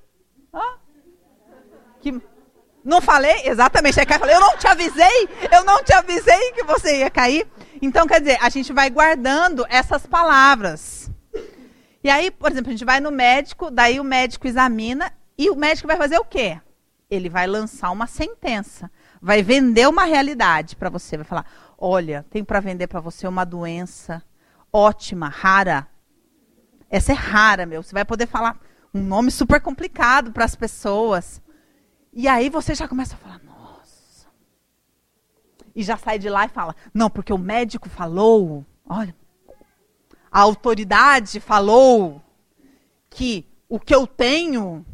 [2.84, 3.42] Não falei?
[3.44, 3.98] Exatamente.
[3.98, 7.46] Eu não te avisei, eu não te avisei que você ia cair.
[7.80, 11.10] Então, quer dizer, a gente vai guardando essas palavras.
[12.02, 15.54] E aí, por exemplo, a gente vai no médico, daí o médico examina e o
[15.54, 16.60] médico vai fazer o quê?
[17.08, 18.90] Ele vai lançar uma sentença,
[19.20, 21.46] vai vender uma realidade para você, vai falar:
[21.78, 24.22] "Olha, tenho para vender para você uma doença
[24.72, 25.86] ótima, rara.
[26.90, 27.82] Essa é rara, meu.
[27.82, 28.58] Você vai poder falar
[28.92, 31.40] um nome super complicado para as pessoas.
[32.12, 34.26] E aí você já começa a falar: "Nossa".
[35.74, 39.14] E já sai de lá e fala: "Não, porque o médico falou, olha,
[40.30, 42.22] a autoridade falou
[43.10, 44.84] que o que eu tenho,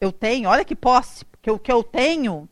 [0.00, 2.48] eu tenho, olha que posse, porque o que eu tenho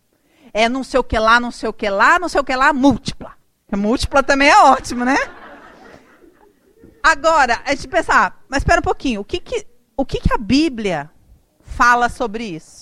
[0.52, 2.56] é não sei o que lá, não sei o que lá, não sei o que
[2.56, 3.34] lá, múltipla.
[3.74, 5.16] Múltipla também é ótimo, né?
[7.02, 10.32] Agora, a gente pensar, ah, mas espera um pouquinho, o que que, o que que
[10.32, 11.10] a Bíblia
[11.60, 12.75] fala sobre isso?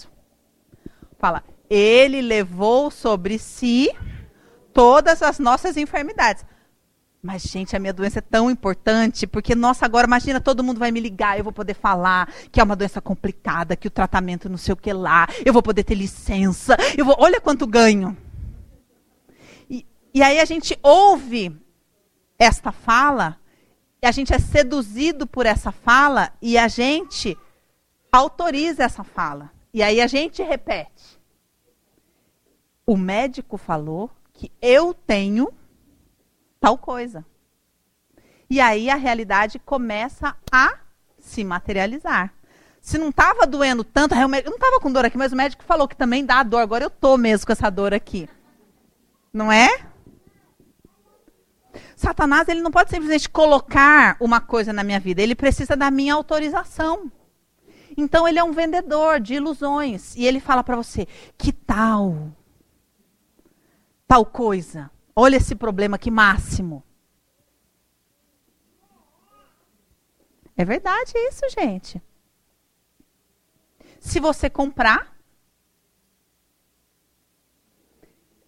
[1.25, 3.91] Fala, ele levou sobre si
[4.75, 6.45] todas as nossas enfermidades.
[7.23, 10.93] Mas, gente, a minha doença é tão importante, porque, nossa, agora imagina, todo mundo vai
[10.93, 14.59] me ligar, eu vou poder falar que é uma doença complicada, que o tratamento não
[14.59, 18.15] sei o que lá, eu vou poder ter licença, eu vou, olha quanto ganho.
[19.71, 21.59] E, e aí a gente ouve
[22.39, 23.39] esta fala,
[24.03, 27.35] a gente é seduzido por essa fala, e a gente
[28.13, 29.51] autoriza essa fala.
[29.73, 31.14] E aí a gente repete.
[32.87, 35.53] O médico falou que eu tenho
[36.61, 37.25] tal coisa.
[38.49, 40.79] E aí a realidade começa a
[41.19, 42.33] se materializar.
[42.81, 45.89] Se não estava doendo tanto, eu não estava com dor aqui, mas o médico falou
[45.89, 46.61] que também dá dor.
[46.61, 48.29] Agora eu tô mesmo com essa dor aqui.
[49.33, 49.87] Não é?
[51.97, 56.15] Satanás ele não pode simplesmente colocar uma coisa na minha vida, ele precisa da minha
[56.15, 57.11] autorização.
[57.97, 62.33] Então ele é um vendedor de ilusões e ele fala para você: "Que tal
[64.07, 66.83] tal coisa?" Olha esse problema que máximo.
[70.57, 72.03] É verdade isso, gente.
[74.01, 75.15] Se você comprar.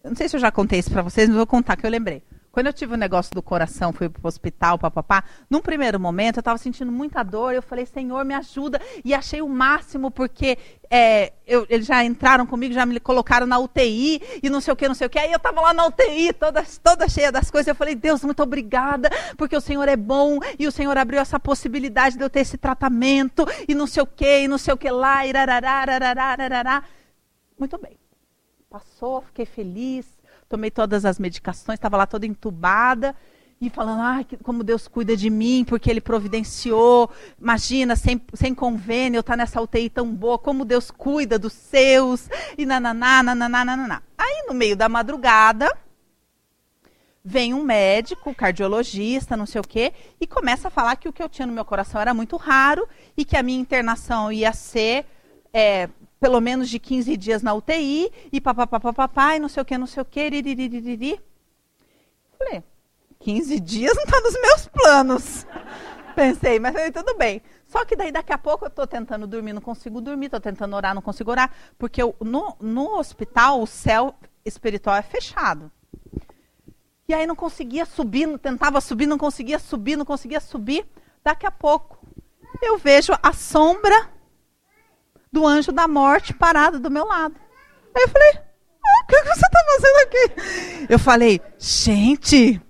[0.03, 1.89] Eu não sei se eu já contei isso para vocês, mas vou contar que eu
[1.89, 2.23] lembrei.
[2.57, 5.99] Quando eu tive o um negócio do coração, fui para o hospital, papapá, num primeiro
[5.99, 10.09] momento eu estava sentindo muita dor, eu falei, Senhor, me ajuda, e achei o máximo,
[10.09, 10.57] porque
[10.89, 14.75] é, eu, eles já entraram comigo, já me colocaram na UTI, e não sei o
[14.75, 17.51] que, não sei o que, aí eu estava lá na UTI, toda, toda cheia das
[17.51, 21.19] coisas, eu falei, Deus, muito obrigada, porque o Senhor é bom, e o Senhor abriu
[21.19, 24.73] essa possibilidade de eu ter esse tratamento, e não sei o que, e não sei
[24.73, 26.83] o que lá, irarará,
[27.55, 27.99] Muito bem.
[28.67, 30.16] Passou, fiquei feliz,
[30.47, 33.15] tomei todas as medicações, estava lá toda entubada
[33.59, 37.09] e falando, ah, como Deus cuida de mim, porque Ele providenciou.
[37.41, 42.29] Imagina, sem, sem convênio, eu tá nessa UTI tão boa, como Deus cuida dos seus,
[42.57, 44.03] e nananá, nananá, nananá.
[44.17, 45.75] Aí, no meio da madrugada,
[47.25, 51.21] vem um médico, cardiologista, não sei o quê, e começa a falar que o que
[51.21, 55.05] eu tinha no meu coração era muito raro e que a minha internação ia ser
[55.51, 59.77] é, pelo menos de 15 dias na UTI, e papapá, e não sei o que,
[59.77, 61.19] não sei o que, riririririri.
[62.37, 62.63] Falei,
[63.19, 65.47] 15 dias não está nos meus planos.
[66.15, 67.41] Pensei, mas falei, tudo bem.
[67.67, 70.75] Só que daí daqui a pouco eu estou tentando dormir, não consigo dormir, estou tentando
[70.75, 75.71] orar, não consigo orar, porque eu, no, no hospital o céu espiritual é fechado.
[77.07, 80.85] E aí não conseguia subir, tentava subir, não conseguia subir, não conseguia subir.
[81.23, 81.97] Daqui a pouco
[82.61, 84.09] eu vejo a sombra
[85.31, 87.35] do anjo da morte parado do meu lado.
[87.95, 90.87] Aí eu falei, ah, o que você está fazendo aqui?
[90.89, 92.61] Eu falei, gente.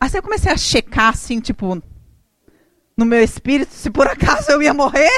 [0.00, 1.80] Aí eu comecei a checar assim, tipo,
[2.96, 5.10] no meu espírito, se por acaso eu ia morrer.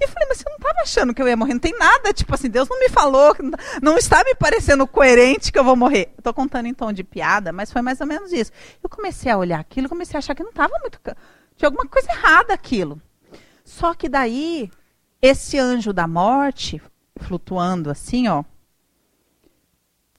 [0.00, 1.54] E eu falei, mas você não estava achando que eu ia morrer?
[1.54, 3.34] Não tem nada, tipo assim, Deus não me falou,
[3.80, 6.12] não está me parecendo coerente que eu vou morrer.
[6.18, 8.50] Estou contando em tom de piada, mas foi mais ou menos isso.
[8.82, 11.00] Eu comecei a olhar aquilo, comecei a achar que não estava muito.
[11.56, 13.00] Tinha alguma coisa errada aquilo.
[13.64, 14.68] Só que daí
[15.26, 16.82] esse anjo da morte,
[17.16, 18.44] flutuando assim, ó,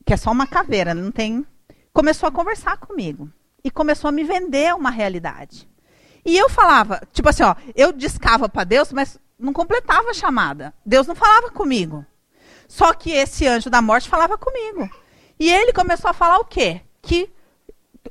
[0.03, 1.45] que é só uma caveira, não tem.
[1.93, 3.29] Começou a conversar comigo.
[3.63, 5.69] E começou a me vender uma realidade.
[6.25, 10.73] E eu falava, tipo assim, ó, eu discava para Deus, mas não completava a chamada.
[10.83, 12.03] Deus não falava comigo.
[12.67, 14.89] Só que esse anjo da morte falava comigo.
[15.39, 16.81] E ele começou a falar o quê?
[17.03, 17.29] Que,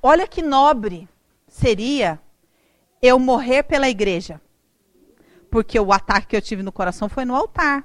[0.00, 1.08] olha que nobre
[1.48, 2.20] seria
[3.02, 4.40] eu morrer pela igreja
[5.54, 7.84] porque o ataque que eu tive no coração foi no altar.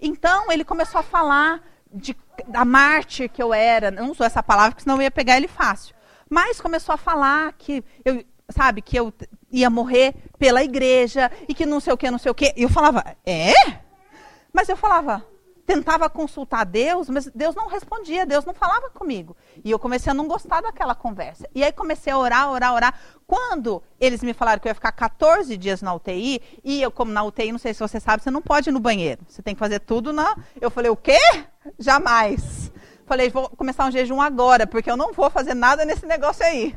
[0.00, 1.60] Então ele começou a falar
[1.92, 3.90] de, da mártir que eu era.
[3.90, 5.92] Não usou essa palavra, porque senão eu ia pegar ele fácil.
[6.30, 9.12] Mas começou a falar que eu, sabe, que eu
[9.50, 12.54] ia morrer pela igreja e que não sei o que, não sei o que.
[12.56, 13.52] E eu falava, é?
[14.52, 15.26] Mas eu falava,
[15.66, 19.36] tentava consultar Deus, mas Deus não respondia, Deus não falava comigo.
[19.64, 21.48] E eu comecei a não gostar daquela conversa.
[21.54, 22.94] E aí comecei a orar, orar, orar.
[23.26, 27.12] Quando eles me falaram que eu ia ficar 14 dias na UTI, e eu, como
[27.12, 29.22] na UTI, não sei se você sabe, você não pode ir no banheiro.
[29.28, 30.36] Você tem que fazer tudo na.
[30.60, 31.18] Eu falei, o quê?
[31.78, 32.72] Jamais.
[33.06, 36.74] Falei, vou começar um jejum agora, porque eu não vou fazer nada nesse negócio aí.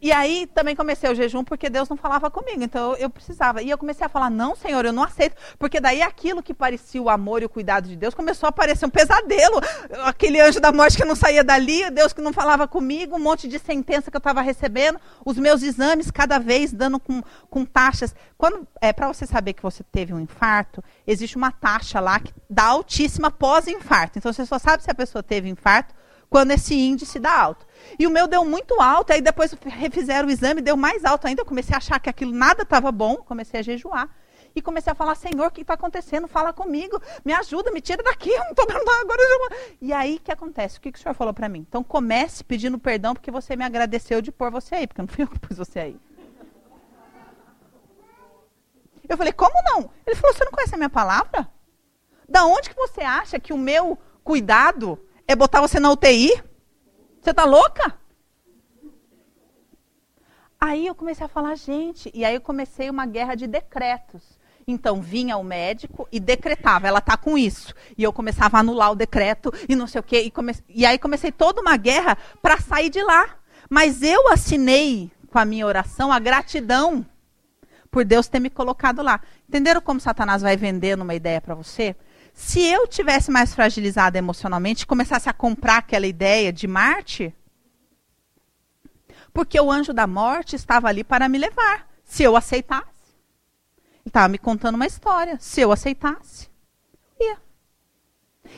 [0.00, 3.62] E aí também comecei o jejum porque Deus não falava comigo, então eu, precisava.
[3.62, 5.34] E eu comecei a falar: não, Senhor, eu não aceito.
[5.58, 8.86] Porque daí aquilo que parecia o amor e o cuidado de Deus começou a parecer
[8.86, 9.60] um pesadelo.
[10.04, 13.48] Aquele anjo da morte que não saía dali, Deus que não falava comigo, um monte
[13.48, 17.20] de sentença que eu estava recebendo, os meus exames cada vez dando com,
[17.50, 18.14] com taxas.
[18.36, 22.32] Quando é Para você saber que você teve um infarto, existe uma taxa lá que
[22.48, 24.18] dá altíssima pós-infarto.
[24.18, 25.97] Então você só sabe se a pessoa teve infarto
[26.28, 27.66] quando esse índice dá alto.
[27.98, 31.42] E o meu deu muito alto, aí depois refizeram o exame, deu mais alto ainda.
[31.42, 34.08] Eu comecei a achar que aquilo nada estava bom, comecei a jejuar.
[34.54, 36.26] E comecei a falar, Senhor, o que está acontecendo?
[36.26, 39.22] Fala comigo, me ajuda, me tira daqui, eu não estou vendo agora.
[39.80, 40.78] E aí, o que acontece?
[40.78, 41.64] O que, que o Senhor falou para mim?
[41.68, 45.24] Então, comece pedindo perdão, porque você me agradeceu de pôr você aí, porque não fui
[45.24, 46.00] eu que pus você aí.
[49.08, 49.90] Eu falei, como não?
[50.06, 51.48] Ele falou, você não conhece a minha palavra?
[52.28, 54.98] Da onde que você acha que o meu cuidado
[55.28, 56.42] é botar você na UTI?
[57.20, 57.94] Você tá louca?
[60.58, 64.22] Aí eu comecei a falar, gente, e aí eu comecei uma guerra de decretos.
[64.66, 67.74] Então vinha o médico e decretava, ela tá com isso.
[67.96, 70.22] E eu começava a anular o decreto e não sei o quê.
[70.22, 70.52] E, come...
[70.68, 73.36] e aí comecei toda uma guerra para sair de lá.
[73.68, 77.04] Mas eu assinei com a minha oração a gratidão
[77.90, 79.20] por Deus ter me colocado lá.
[79.46, 81.94] Entenderam como Satanás vai vendendo uma ideia para você?
[82.38, 87.34] Se eu tivesse mais fragilizada emocionalmente, começasse a comprar aquela ideia de Marte,
[89.34, 92.86] porque o anjo da morte estava ali para me levar, se eu aceitasse.
[93.90, 96.48] Ele estava me contando uma história, se eu aceitasse,
[97.18, 97.42] ia.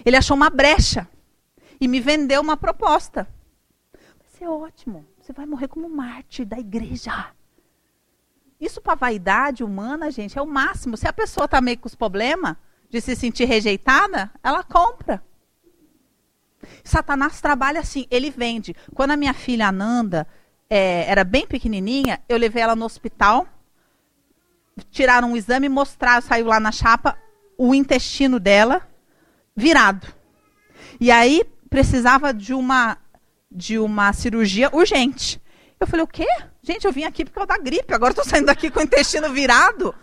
[0.05, 1.09] Ele achou uma brecha
[1.81, 3.27] e me vendeu uma proposta.
[3.95, 7.33] Vai ser ótimo, você vai morrer como Marte da igreja.
[8.61, 10.99] Isso para vaidade humana, gente, é o máximo.
[10.99, 12.57] Se a pessoa está meio com os problemas,
[12.91, 15.23] de se sentir rejeitada, ela compra.
[16.85, 18.75] Satanás trabalha assim, ele vende.
[18.95, 20.27] Quando a minha filha Ananda
[20.69, 23.47] é, era bem pequenininha, eu levei ela no hospital,
[24.91, 27.17] tiraram um exame mostraram, saiu lá na chapa,
[27.57, 28.87] o intestino dela
[29.55, 30.07] virado.
[31.01, 32.99] E aí precisava de uma,
[33.51, 35.41] de uma cirurgia urgente.
[35.79, 36.27] Eu falei, o quê?
[36.63, 39.33] Gente, eu vim aqui por causa da gripe, agora estou saindo daqui com o intestino
[39.33, 39.95] virado.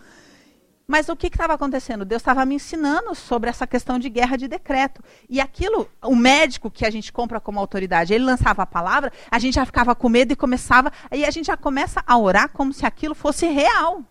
[0.90, 2.02] Mas o que estava acontecendo?
[2.02, 5.04] Deus estava me ensinando sobre essa questão de guerra de decreto.
[5.28, 9.38] E aquilo, o médico que a gente compra como autoridade, ele lançava a palavra, a
[9.38, 10.90] gente já ficava com medo e começava.
[11.10, 14.02] Aí a gente já começa a orar como se aquilo fosse real.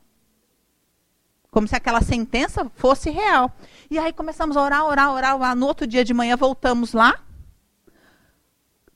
[1.49, 3.51] Como se aquela sentença fosse real.
[3.89, 5.36] E aí começamos a orar, orar, orar.
[5.36, 5.55] orar.
[5.55, 7.19] No outro dia de manhã voltamos lá.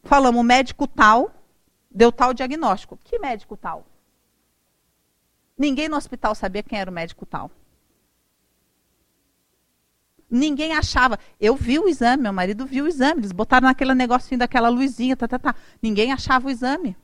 [0.04, 1.32] Falamos, médico tal,
[1.90, 3.00] deu tal diagnóstico.
[3.04, 3.88] Que médico tal?
[5.58, 7.50] Ninguém no hospital sabia quem era o médico tal.
[10.32, 11.20] Ninguém achava.
[11.40, 13.20] Eu vi o exame, meu marido viu o exame.
[13.20, 15.56] Eles botaram naquele negocinho daquela luzinha, tá, tá, tá.
[15.82, 16.96] Ninguém achava o exame.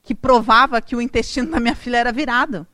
[0.00, 2.64] Que provava que o intestino da minha filha era virado.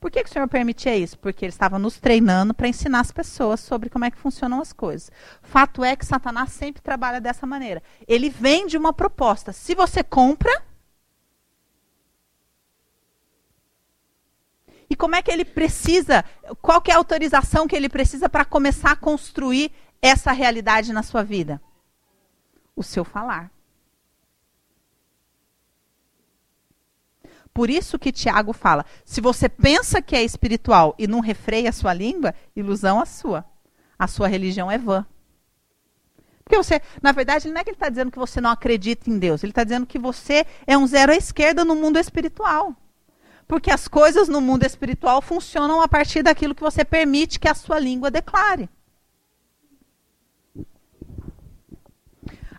[0.00, 1.18] Por que, que o senhor permitia isso?
[1.18, 4.72] Porque ele estava nos treinando para ensinar as pessoas sobre como é que funcionam as
[4.72, 5.10] coisas.
[5.42, 7.82] Fato é que Satanás sempre trabalha dessa maneira.
[8.06, 9.52] Ele vende uma proposta.
[9.52, 10.62] Se você compra,
[14.94, 16.24] E como é que ele precisa,
[16.62, 21.24] qual é a autorização que ele precisa para começar a construir essa realidade na sua
[21.24, 21.60] vida?
[22.76, 23.50] O seu falar.
[27.52, 31.72] Por isso que Tiago fala: se você pensa que é espiritual e não refreia a
[31.72, 33.44] sua língua, ilusão a sua.
[33.98, 35.04] A sua religião é vã.
[36.44, 39.18] Porque você, na verdade, não é que ele está dizendo que você não acredita em
[39.18, 42.76] Deus, ele está dizendo que você é um zero à esquerda no mundo espiritual.
[43.46, 47.54] Porque as coisas no mundo espiritual funcionam a partir daquilo que você permite que a
[47.54, 48.68] sua língua declare.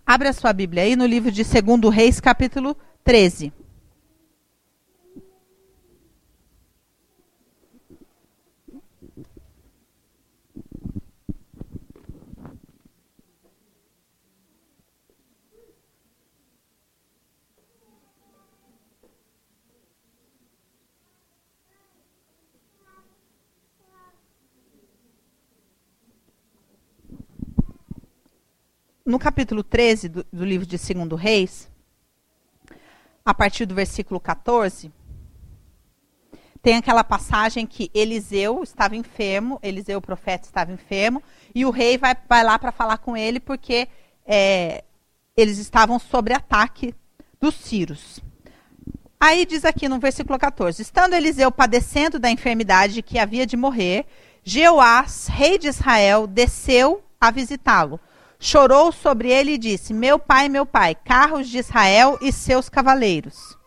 [0.05, 3.51] Abre a sua Bíblia aí no livro de 2 Reis, capítulo 13.
[29.05, 31.69] No capítulo 13 do, do livro de 2 Reis,
[33.23, 34.91] a partir do versículo 14,
[36.61, 41.21] tem aquela passagem que Eliseu estava enfermo, Eliseu o profeta estava enfermo,
[41.53, 43.87] e o rei vai, vai lá para falar com ele porque
[44.25, 44.83] é,
[45.37, 46.95] eles estavam sob ataque
[47.39, 48.19] dos Círios.
[49.19, 54.05] Aí diz aqui no versículo 14: Estando Eliseu padecendo da enfermidade que havia de morrer,
[54.43, 57.99] Jeoás, rei de Israel, desceu a visitá-lo.
[58.45, 63.57] Chorou sobre ele e disse: Meu pai, meu pai, carros de Israel e seus cavaleiros.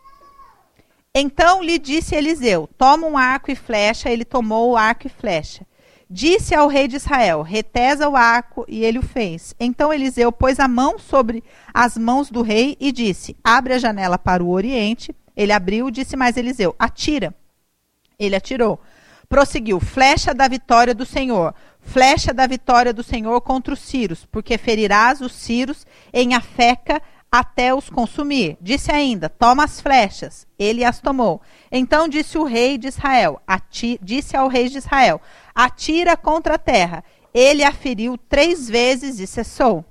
[1.13, 4.09] Então lhe disse Eliseu: Toma um arco e flecha.
[4.09, 5.67] Ele tomou o arco e flecha.
[6.09, 9.53] Disse ao rei de Israel: Retesa o arco, e ele o fez.
[9.59, 14.17] Então Eliseu pôs a mão sobre as mãos do rei e disse: Abre a janela
[14.17, 15.13] para o oriente.
[15.35, 17.35] Ele abriu, disse mais Eliseu: Atira.
[18.17, 18.79] Ele atirou.
[19.27, 21.53] Prosseguiu: Flecha da vitória do Senhor.
[21.91, 27.73] Flecha da vitória do Senhor contra os Círios, porque ferirás os Círios em Afeca até
[27.73, 28.57] os consumir.
[28.61, 30.45] Disse ainda: Toma as flechas.
[30.57, 31.41] Ele as tomou.
[31.71, 33.41] Então disse o rei de Israel:
[34.01, 35.19] Disse ao rei de Israel:
[35.53, 37.03] Atira contra a terra.
[37.33, 39.83] Ele a feriu três vezes e cessou.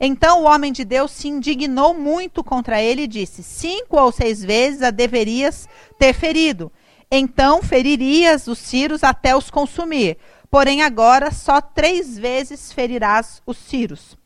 [0.00, 4.42] Então o homem de Deus se indignou muito contra ele e disse: Cinco ou seis
[4.42, 6.72] vezes a deverias ter ferido.
[7.14, 10.16] Então feririas os ciros até os consumir.
[10.52, 14.18] Porém, agora só três vezes ferirás os ciros.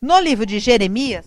[0.00, 1.26] No livro de Jeremias,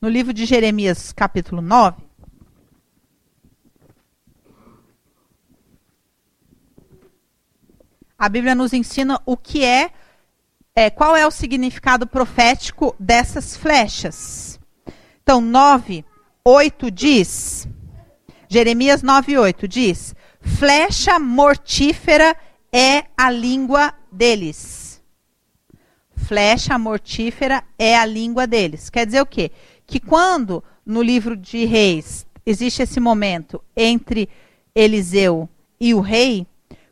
[0.00, 2.02] no livro de Jeremias, capítulo 9.
[8.18, 9.92] A Bíblia nos ensina o que é,
[10.74, 14.59] é, qual é o significado profético dessas flechas.
[15.22, 16.04] Então, 9,
[16.44, 17.68] 8 diz,
[18.48, 22.36] Jeremias 9, 8 diz: flecha mortífera
[22.72, 25.02] é a língua deles.
[26.16, 28.90] Flecha mortífera é a língua deles.
[28.90, 29.50] Quer dizer o quê?
[29.90, 34.28] que quando no livro de Reis existe esse momento entre
[34.72, 35.48] Eliseu
[35.80, 36.46] e o rei,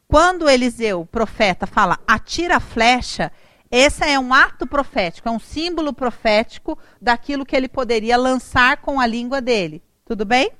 [0.08, 3.30] quando Eliseu, profeta, fala atira a flecha,
[3.70, 8.98] esse é um ato profético, é um símbolo profético daquilo que ele poderia lançar com
[8.98, 9.82] a língua dele.
[10.06, 10.50] Tudo bem?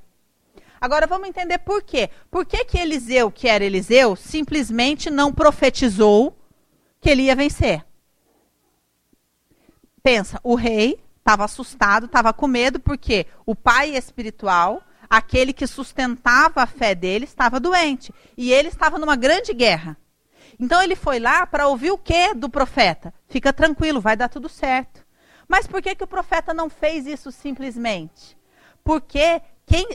[0.81, 2.11] Agora vamos entender por quê.
[2.31, 6.37] Por que, que Eliseu, que era Eliseu, simplesmente não profetizou
[7.01, 7.85] que ele ia vencer?
[10.03, 16.63] Pensa, o rei estava assustado, estava com medo, porque o pai espiritual, aquele que sustentava
[16.63, 18.13] a fé dele, estava doente.
[18.37, 19.97] E ele estava numa grande guerra.
[20.59, 23.15] Então ele foi lá para ouvir o que do profeta?
[23.29, 25.07] Fica tranquilo, vai dar tudo certo.
[25.47, 28.37] Mas por que, que o profeta não fez isso simplesmente?
[28.85, 29.89] Porque quem,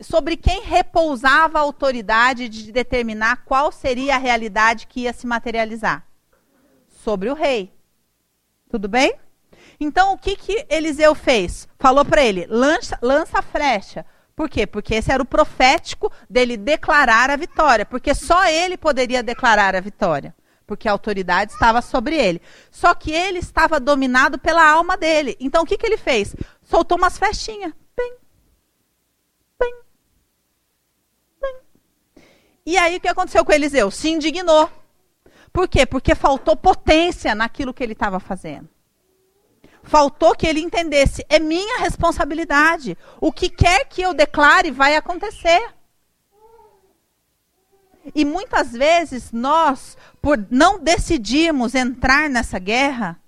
[0.00, 6.06] sobre quem repousava a autoridade de determinar qual seria a realidade que ia se materializar?
[6.88, 7.72] Sobre o rei.
[8.68, 9.18] Tudo bem?
[9.80, 11.66] Então, o que, que Eliseu fez?
[11.78, 14.04] Falou para ele: lança, lança a flecha.
[14.40, 14.66] Por quê?
[14.66, 17.84] Porque esse era o profético dele declarar a vitória.
[17.84, 20.34] Porque só ele poderia declarar a vitória.
[20.66, 22.40] Porque a autoridade estava sobre ele.
[22.70, 25.36] Só que ele estava dominado pela alma dele.
[25.38, 26.34] Então, o que, que ele fez?
[26.62, 27.74] Soltou umas flechinhas.
[27.94, 28.14] Bem,
[29.60, 29.74] bem,
[31.42, 32.24] bem.
[32.64, 33.90] E aí, o que aconteceu com Eliseu?
[33.90, 34.70] Se indignou.
[35.52, 35.84] Por quê?
[35.84, 38.70] Porque faltou potência naquilo que ele estava fazendo.
[39.82, 42.96] Faltou que ele entendesse, é minha responsabilidade.
[43.20, 45.74] O que quer que eu declare vai acontecer.
[48.14, 53.20] E muitas vezes nós, por não decidirmos entrar nessa guerra,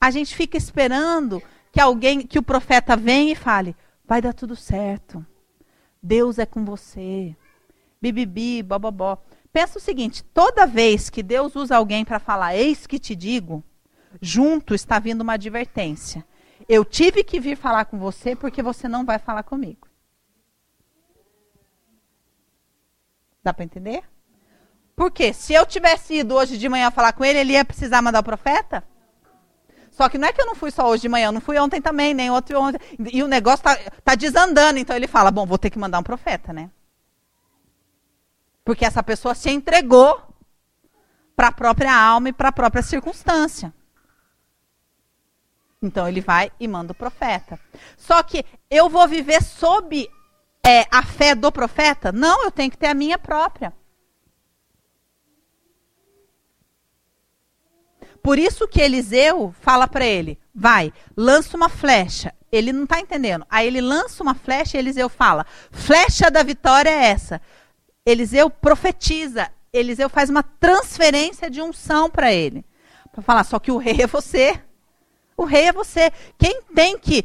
[0.00, 3.76] a gente fica esperando que alguém, que o profeta venha e fale:
[4.06, 5.24] vai dar tudo certo.
[6.02, 7.36] Deus é com você.
[8.00, 9.18] Bibibi, bobobó.
[9.52, 13.62] Pensa o seguinte: toda vez que Deus usa alguém para falar, eis que te digo,
[14.20, 16.24] junto está vindo uma advertência.
[16.68, 19.88] Eu tive que vir falar com você porque você não vai falar comigo.
[23.42, 24.04] Dá para entender?
[24.94, 28.20] Porque se eu tivesse ido hoje de manhã falar com ele, ele ia precisar mandar
[28.20, 28.84] o profeta?
[29.90, 31.58] Só que não é que eu não fui só hoje de manhã, eu não fui
[31.58, 32.80] ontem também, nem outro ontem.
[33.12, 36.02] E o negócio está tá desandando, então ele fala: bom, vou ter que mandar um
[36.02, 36.70] profeta, né?
[38.64, 40.22] Porque essa pessoa se entregou
[41.34, 43.74] para a própria alma e para a própria circunstância.
[45.82, 47.58] Então ele vai e manda o profeta.
[47.96, 50.08] Só que eu vou viver sob
[50.64, 52.12] é, a fé do profeta?
[52.12, 53.72] Não, eu tenho que ter a minha própria.
[58.22, 62.34] Por isso que Eliseu fala para ele: vai, lança uma flecha.
[62.52, 63.46] Ele não está entendendo.
[63.48, 67.40] Aí ele lança uma flecha e Eliseu fala: flecha da vitória é essa.
[68.04, 69.50] Eliseu profetiza.
[69.72, 72.66] Eliseu faz uma transferência de unção para ele.
[73.10, 74.60] Para falar: só que o rei é você.
[75.40, 76.12] O rei é você.
[76.36, 77.24] Quem tem que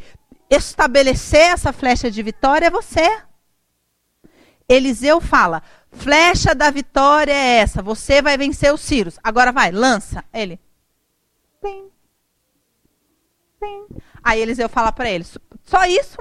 [0.50, 3.22] estabelecer essa flecha de vitória é você.
[4.70, 5.62] Eliseu fala:
[5.92, 9.20] flecha da vitória é essa, você vai vencer os Círios.
[9.22, 10.24] Agora vai, lança.
[10.34, 10.58] Ele.
[11.62, 11.90] Pim.
[13.60, 13.86] Pim.
[14.24, 15.26] Aí Eliseu fala para ele:
[15.66, 16.18] só isso?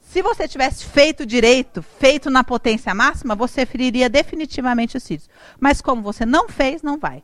[0.00, 5.30] Se você tivesse feito direito, feito na potência máxima, você feriria definitivamente os Círios.
[5.60, 7.22] Mas como você não fez, não vai.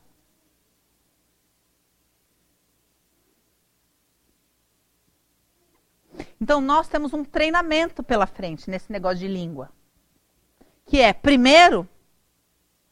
[6.43, 9.71] Então nós temos um treinamento pela frente nesse negócio de língua
[10.85, 11.89] que é, primeiro,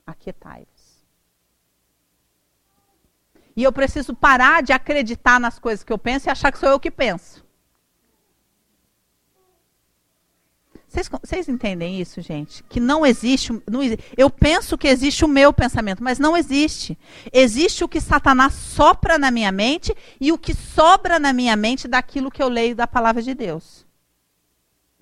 [0.06, 1.04] aquietai-vos.
[3.56, 6.68] E eu preciso parar de acreditar nas coisas que eu penso e achar que sou
[6.68, 7.44] eu que penso.
[10.90, 12.64] Vocês, entendem isso, gente?
[12.64, 13.80] Que não existe, não
[14.16, 16.98] Eu penso que existe o meu pensamento, mas não existe.
[17.32, 21.86] Existe o que Satanás sopra na minha mente e o que sobra na minha mente
[21.86, 23.86] daquilo que eu leio da palavra de Deus.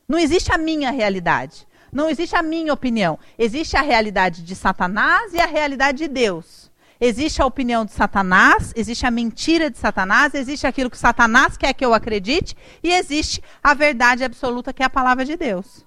[0.07, 1.67] Não existe a minha realidade.
[1.91, 3.19] Não existe a minha opinião.
[3.39, 6.68] Existe a realidade de Satanás e a realidade de Deus.
[7.01, 11.73] Existe a opinião de Satanás, existe a mentira de Satanás, existe aquilo que Satanás quer
[11.73, 15.87] que eu acredite e existe a verdade absoluta que é a palavra de Deus.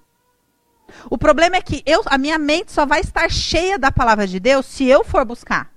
[1.10, 4.40] O problema é que eu, a minha mente só vai estar cheia da palavra de
[4.40, 5.70] Deus se eu for buscar.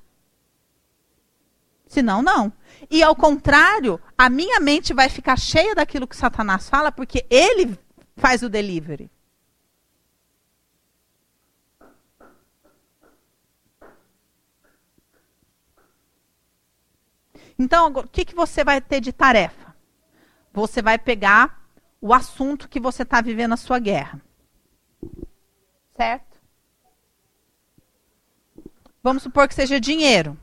[1.88, 2.51] Senão, não.
[2.89, 7.77] E ao contrário, a minha mente vai ficar cheia daquilo que Satanás fala porque ele
[8.17, 9.09] faz o delivery.
[17.57, 19.75] Então, o que, que você vai ter de tarefa?
[20.53, 21.65] Você vai pegar
[22.01, 24.21] o assunto que você está vivendo a sua guerra.
[25.95, 26.39] Certo?
[29.01, 30.37] Vamos supor que seja dinheiro.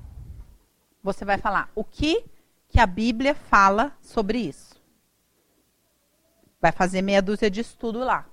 [1.03, 2.25] Você vai falar o que,
[2.69, 4.81] que a Bíblia fala sobre isso.
[6.61, 8.27] Vai fazer meia dúzia de estudo lá.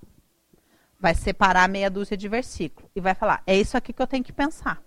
[1.00, 2.90] Vai separar meia dúzia de versículos.
[2.96, 4.82] E vai falar: é isso aqui que eu tenho que pensar.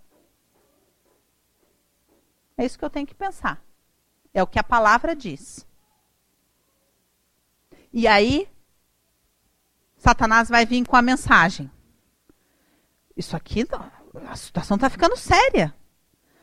[2.56, 3.60] É isso que eu tenho que pensar.
[4.34, 5.66] É o que a palavra diz.
[7.92, 8.48] E aí,
[9.96, 11.70] Satanás vai vir com a mensagem.
[13.16, 13.66] Isso aqui,
[14.26, 15.74] a situação está ficando séria.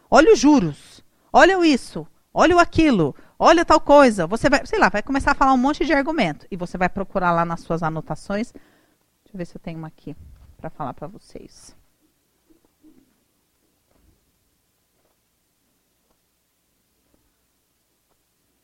[0.09, 1.03] Olha os juros.
[1.31, 2.07] Olha isso.
[2.33, 3.15] Olha o aquilo.
[3.37, 4.27] Olha tal coisa.
[4.27, 6.47] Você vai, sei lá, vai começar a falar um monte de argumento.
[6.51, 8.51] E você vai procurar lá nas suas anotações.
[8.51, 10.15] Deixa eu ver se eu tenho uma aqui
[10.57, 11.75] para falar para vocês.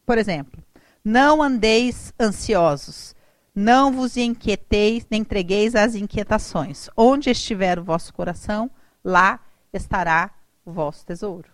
[0.05, 0.63] Por exemplo,
[1.03, 3.15] não andeis ansiosos,
[3.53, 6.89] não vos inquieteis, nem entregueis às inquietações.
[6.95, 8.69] Onde estiver o vosso coração,
[9.03, 9.39] lá
[9.73, 10.31] estará
[10.65, 11.49] o vosso tesouro.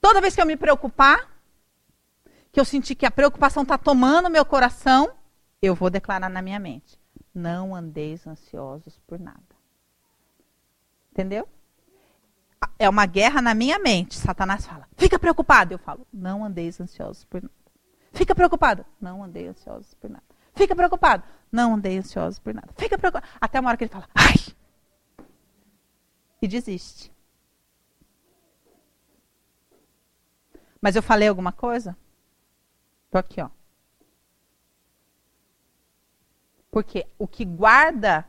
[0.00, 1.28] Toda vez que eu me preocupar,
[2.50, 5.12] que eu sentir que a preocupação está tomando meu coração,
[5.60, 6.98] eu vou declarar na minha mente:
[7.34, 9.40] não andeis ansiosos por nada.
[11.12, 11.48] Entendeu?
[12.80, 14.16] É uma guerra na minha mente.
[14.16, 15.74] Satanás fala, fica preocupado.
[15.74, 17.54] Eu falo, não andeis ansiosos por nada.
[18.10, 18.86] Fica preocupado.
[18.98, 20.24] Não andei ansiosos por nada.
[20.54, 21.22] Fica preocupado.
[21.52, 22.68] Não andei ansiosos por nada.
[22.78, 23.30] Fica preocupado.
[23.38, 24.34] Até uma hora que ele fala, ai!
[26.40, 27.12] E desiste.
[30.80, 31.94] Mas eu falei alguma coisa?
[33.10, 33.50] Tô aqui, ó.
[36.70, 38.24] Porque o que guarda,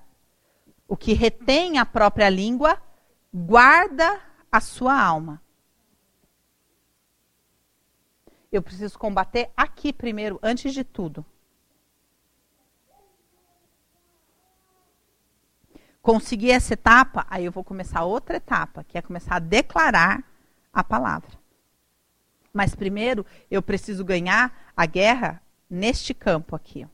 [0.89, 2.82] o que retém a própria língua,
[3.34, 4.20] guarda
[4.52, 5.41] a sua alma.
[8.52, 11.26] Eu preciso combater aqui primeiro, antes de tudo.
[16.02, 20.24] Conseguir essa etapa, aí eu vou começar outra etapa, que é começar a declarar
[20.74, 21.39] a palavra.
[22.52, 26.86] Mas primeiro eu preciso ganhar a guerra neste campo aqui.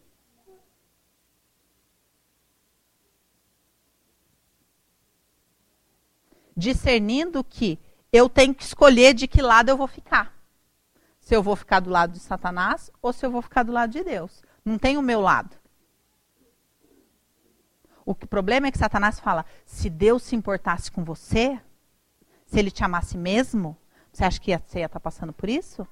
[6.57, 7.79] Discernindo que
[8.11, 10.35] eu tenho que escolher de que lado eu vou ficar.
[11.19, 13.91] Se eu vou ficar do lado de Satanás ou se eu vou ficar do lado
[13.91, 14.43] de Deus.
[14.65, 15.55] Não tem o meu lado.
[18.03, 21.61] O problema é que Satanás fala: se Deus se importasse com você,
[22.45, 23.77] se ele te amasse mesmo,
[24.11, 25.87] você acha que você ia estar passando por isso?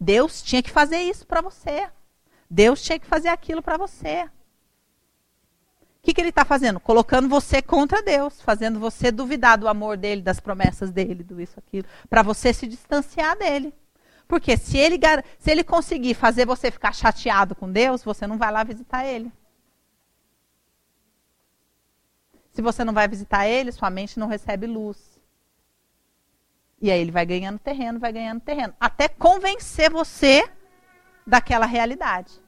[0.00, 1.90] Deus tinha que fazer isso para você.
[2.48, 4.30] Deus tinha que fazer aquilo para você
[6.04, 6.78] que, que ele está fazendo?
[6.78, 11.58] Colocando você contra Deus, fazendo você duvidar do amor dele, das promessas dele, do isso,
[11.58, 13.74] aquilo, para você se distanciar dele.
[14.28, 15.00] Porque se ele,
[15.38, 19.32] se ele conseguir fazer você ficar chateado com Deus, você não vai lá visitar ele.
[22.52, 25.18] Se você não vai visitar ele, sua mente não recebe luz.
[26.82, 30.46] E aí ele vai ganhando terreno, vai ganhando terreno, até convencer você
[31.26, 32.43] daquela realidade.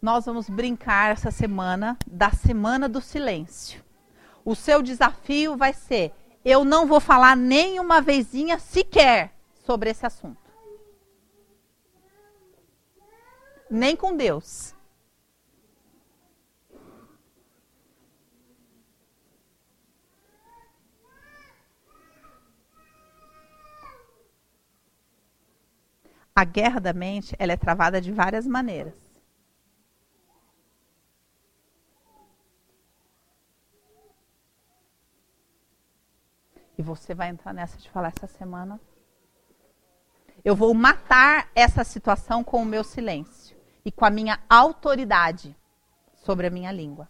[0.00, 3.84] Nós vamos brincar essa semana da semana do silêncio.
[4.44, 9.34] O seu desafio vai ser: eu não vou falar nem uma vezinha sequer
[9.66, 10.50] sobre esse assunto.
[13.70, 14.74] Nem com Deus.
[26.34, 29.09] A guerra da mente, ela é travada de várias maneiras.
[36.80, 38.80] E você vai entrar nessa de falar essa semana.
[40.42, 43.54] Eu vou matar essa situação com o meu silêncio
[43.84, 45.54] e com a minha autoridade
[46.14, 47.06] sobre a minha língua.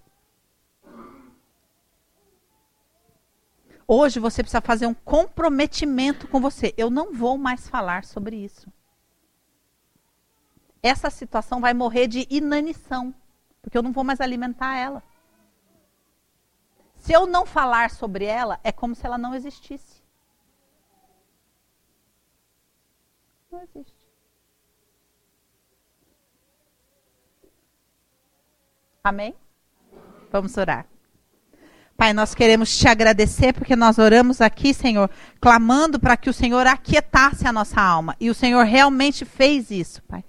[3.86, 6.74] Hoje você precisa fazer um comprometimento com você.
[6.76, 8.72] Eu não vou mais falar sobre isso.
[10.82, 13.14] Essa situação vai morrer de inanição,
[13.62, 15.00] porque eu não vou mais alimentar ela.
[17.00, 20.02] Se eu não falar sobre ela, é como se ela não existisse.
[23.50, 24.06] Não existe.
[29.02, 29.34] Amém?
[30.30, 30.86] Vamos orar.
[31.96, 36.66] Pai, nós queremos te agradecer porque nós oramos aqui, Senhor, clamando para que o Senhor
[36.66, 38.14] aquietasse a nossa alma.
[38.20, 40.22] E o Senhor realmente fez isso, Pai.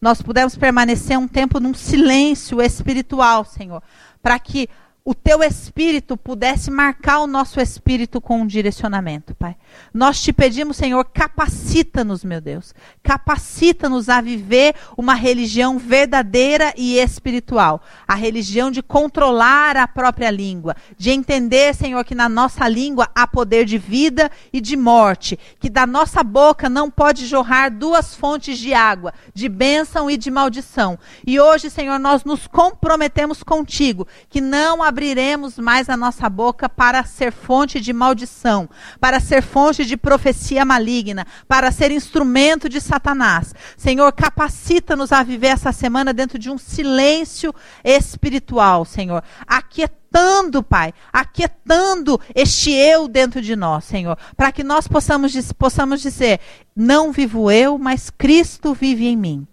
[0.00, 3.82] Nós pudemos permanecer um tempo num silêncio espiritual, Senhor,
[4.22, 4.68] para que
[5.08, 9.54] o teu espírito pudesse marcar o nosso espírito com um direcionamento, Pai.
[9.94, 12.74] Nós te pedimos, Senhor, capacita-nos, meu Deus.
[13.04, 17.80] Capacita-nos a viver uma religião verdadeira e espiritual.
[18.06, 23.28] A religião de controlar a própria língua, de entender, Senhor, que na nossa língua há
[23.28, 28.58] poder de vida e de morte, que da nossa boca não pode jorrar duas fontes
[28.58, 30.98] de água, de bênção e de maldição.
[31.24, 37.04] E hoje, Senhor, nós nos comprometemos contigo que não abriremos mais a nossa boca para
[37.04, 38.66] ser fonte de maldição,
[38.98, 43.54] para ser fonte de profecia maligna, para ser instrumento de Satanás.
[43.76, 49.22] Senhor, capacita-nos a viver essa semana dentro de um silêncio espiritual, Senhor.
[49.46, 56.40] Aquietando, Pai, aquietando este eu dentro de nós, Senhor, para que nós possamos, possamos dizer:
[56.74, 59.46] não vivo eu, mas Cristo vive em mim.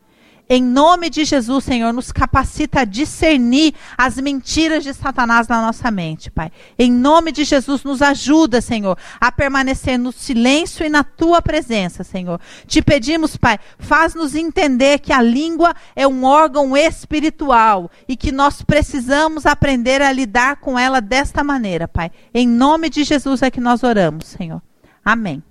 [0.49, 5.89] Em nome de Jesus, Senhor, nos capacita a discernir as mentiras de Satanás na nossa
[5.89, 6.51] mente, Pai.
[6.77, 12.03] Em nome de Jesus, nos ajuda, Senhor, a permanecer no silêncio e na tua presença,
[12.03, 12.41] Senhor.
[12.67, 18.61] Te pedimos, Pai, faz-nos entender que a língua é um órgão espiritual e que nós
[18.61, 22.11] precisamos aprender a lidar com ela desta maneira, Pai.
[22.33, 24.61] Em nome de Jesus é que nós oramos, Senhor.
[25.05, 25.41] Amém.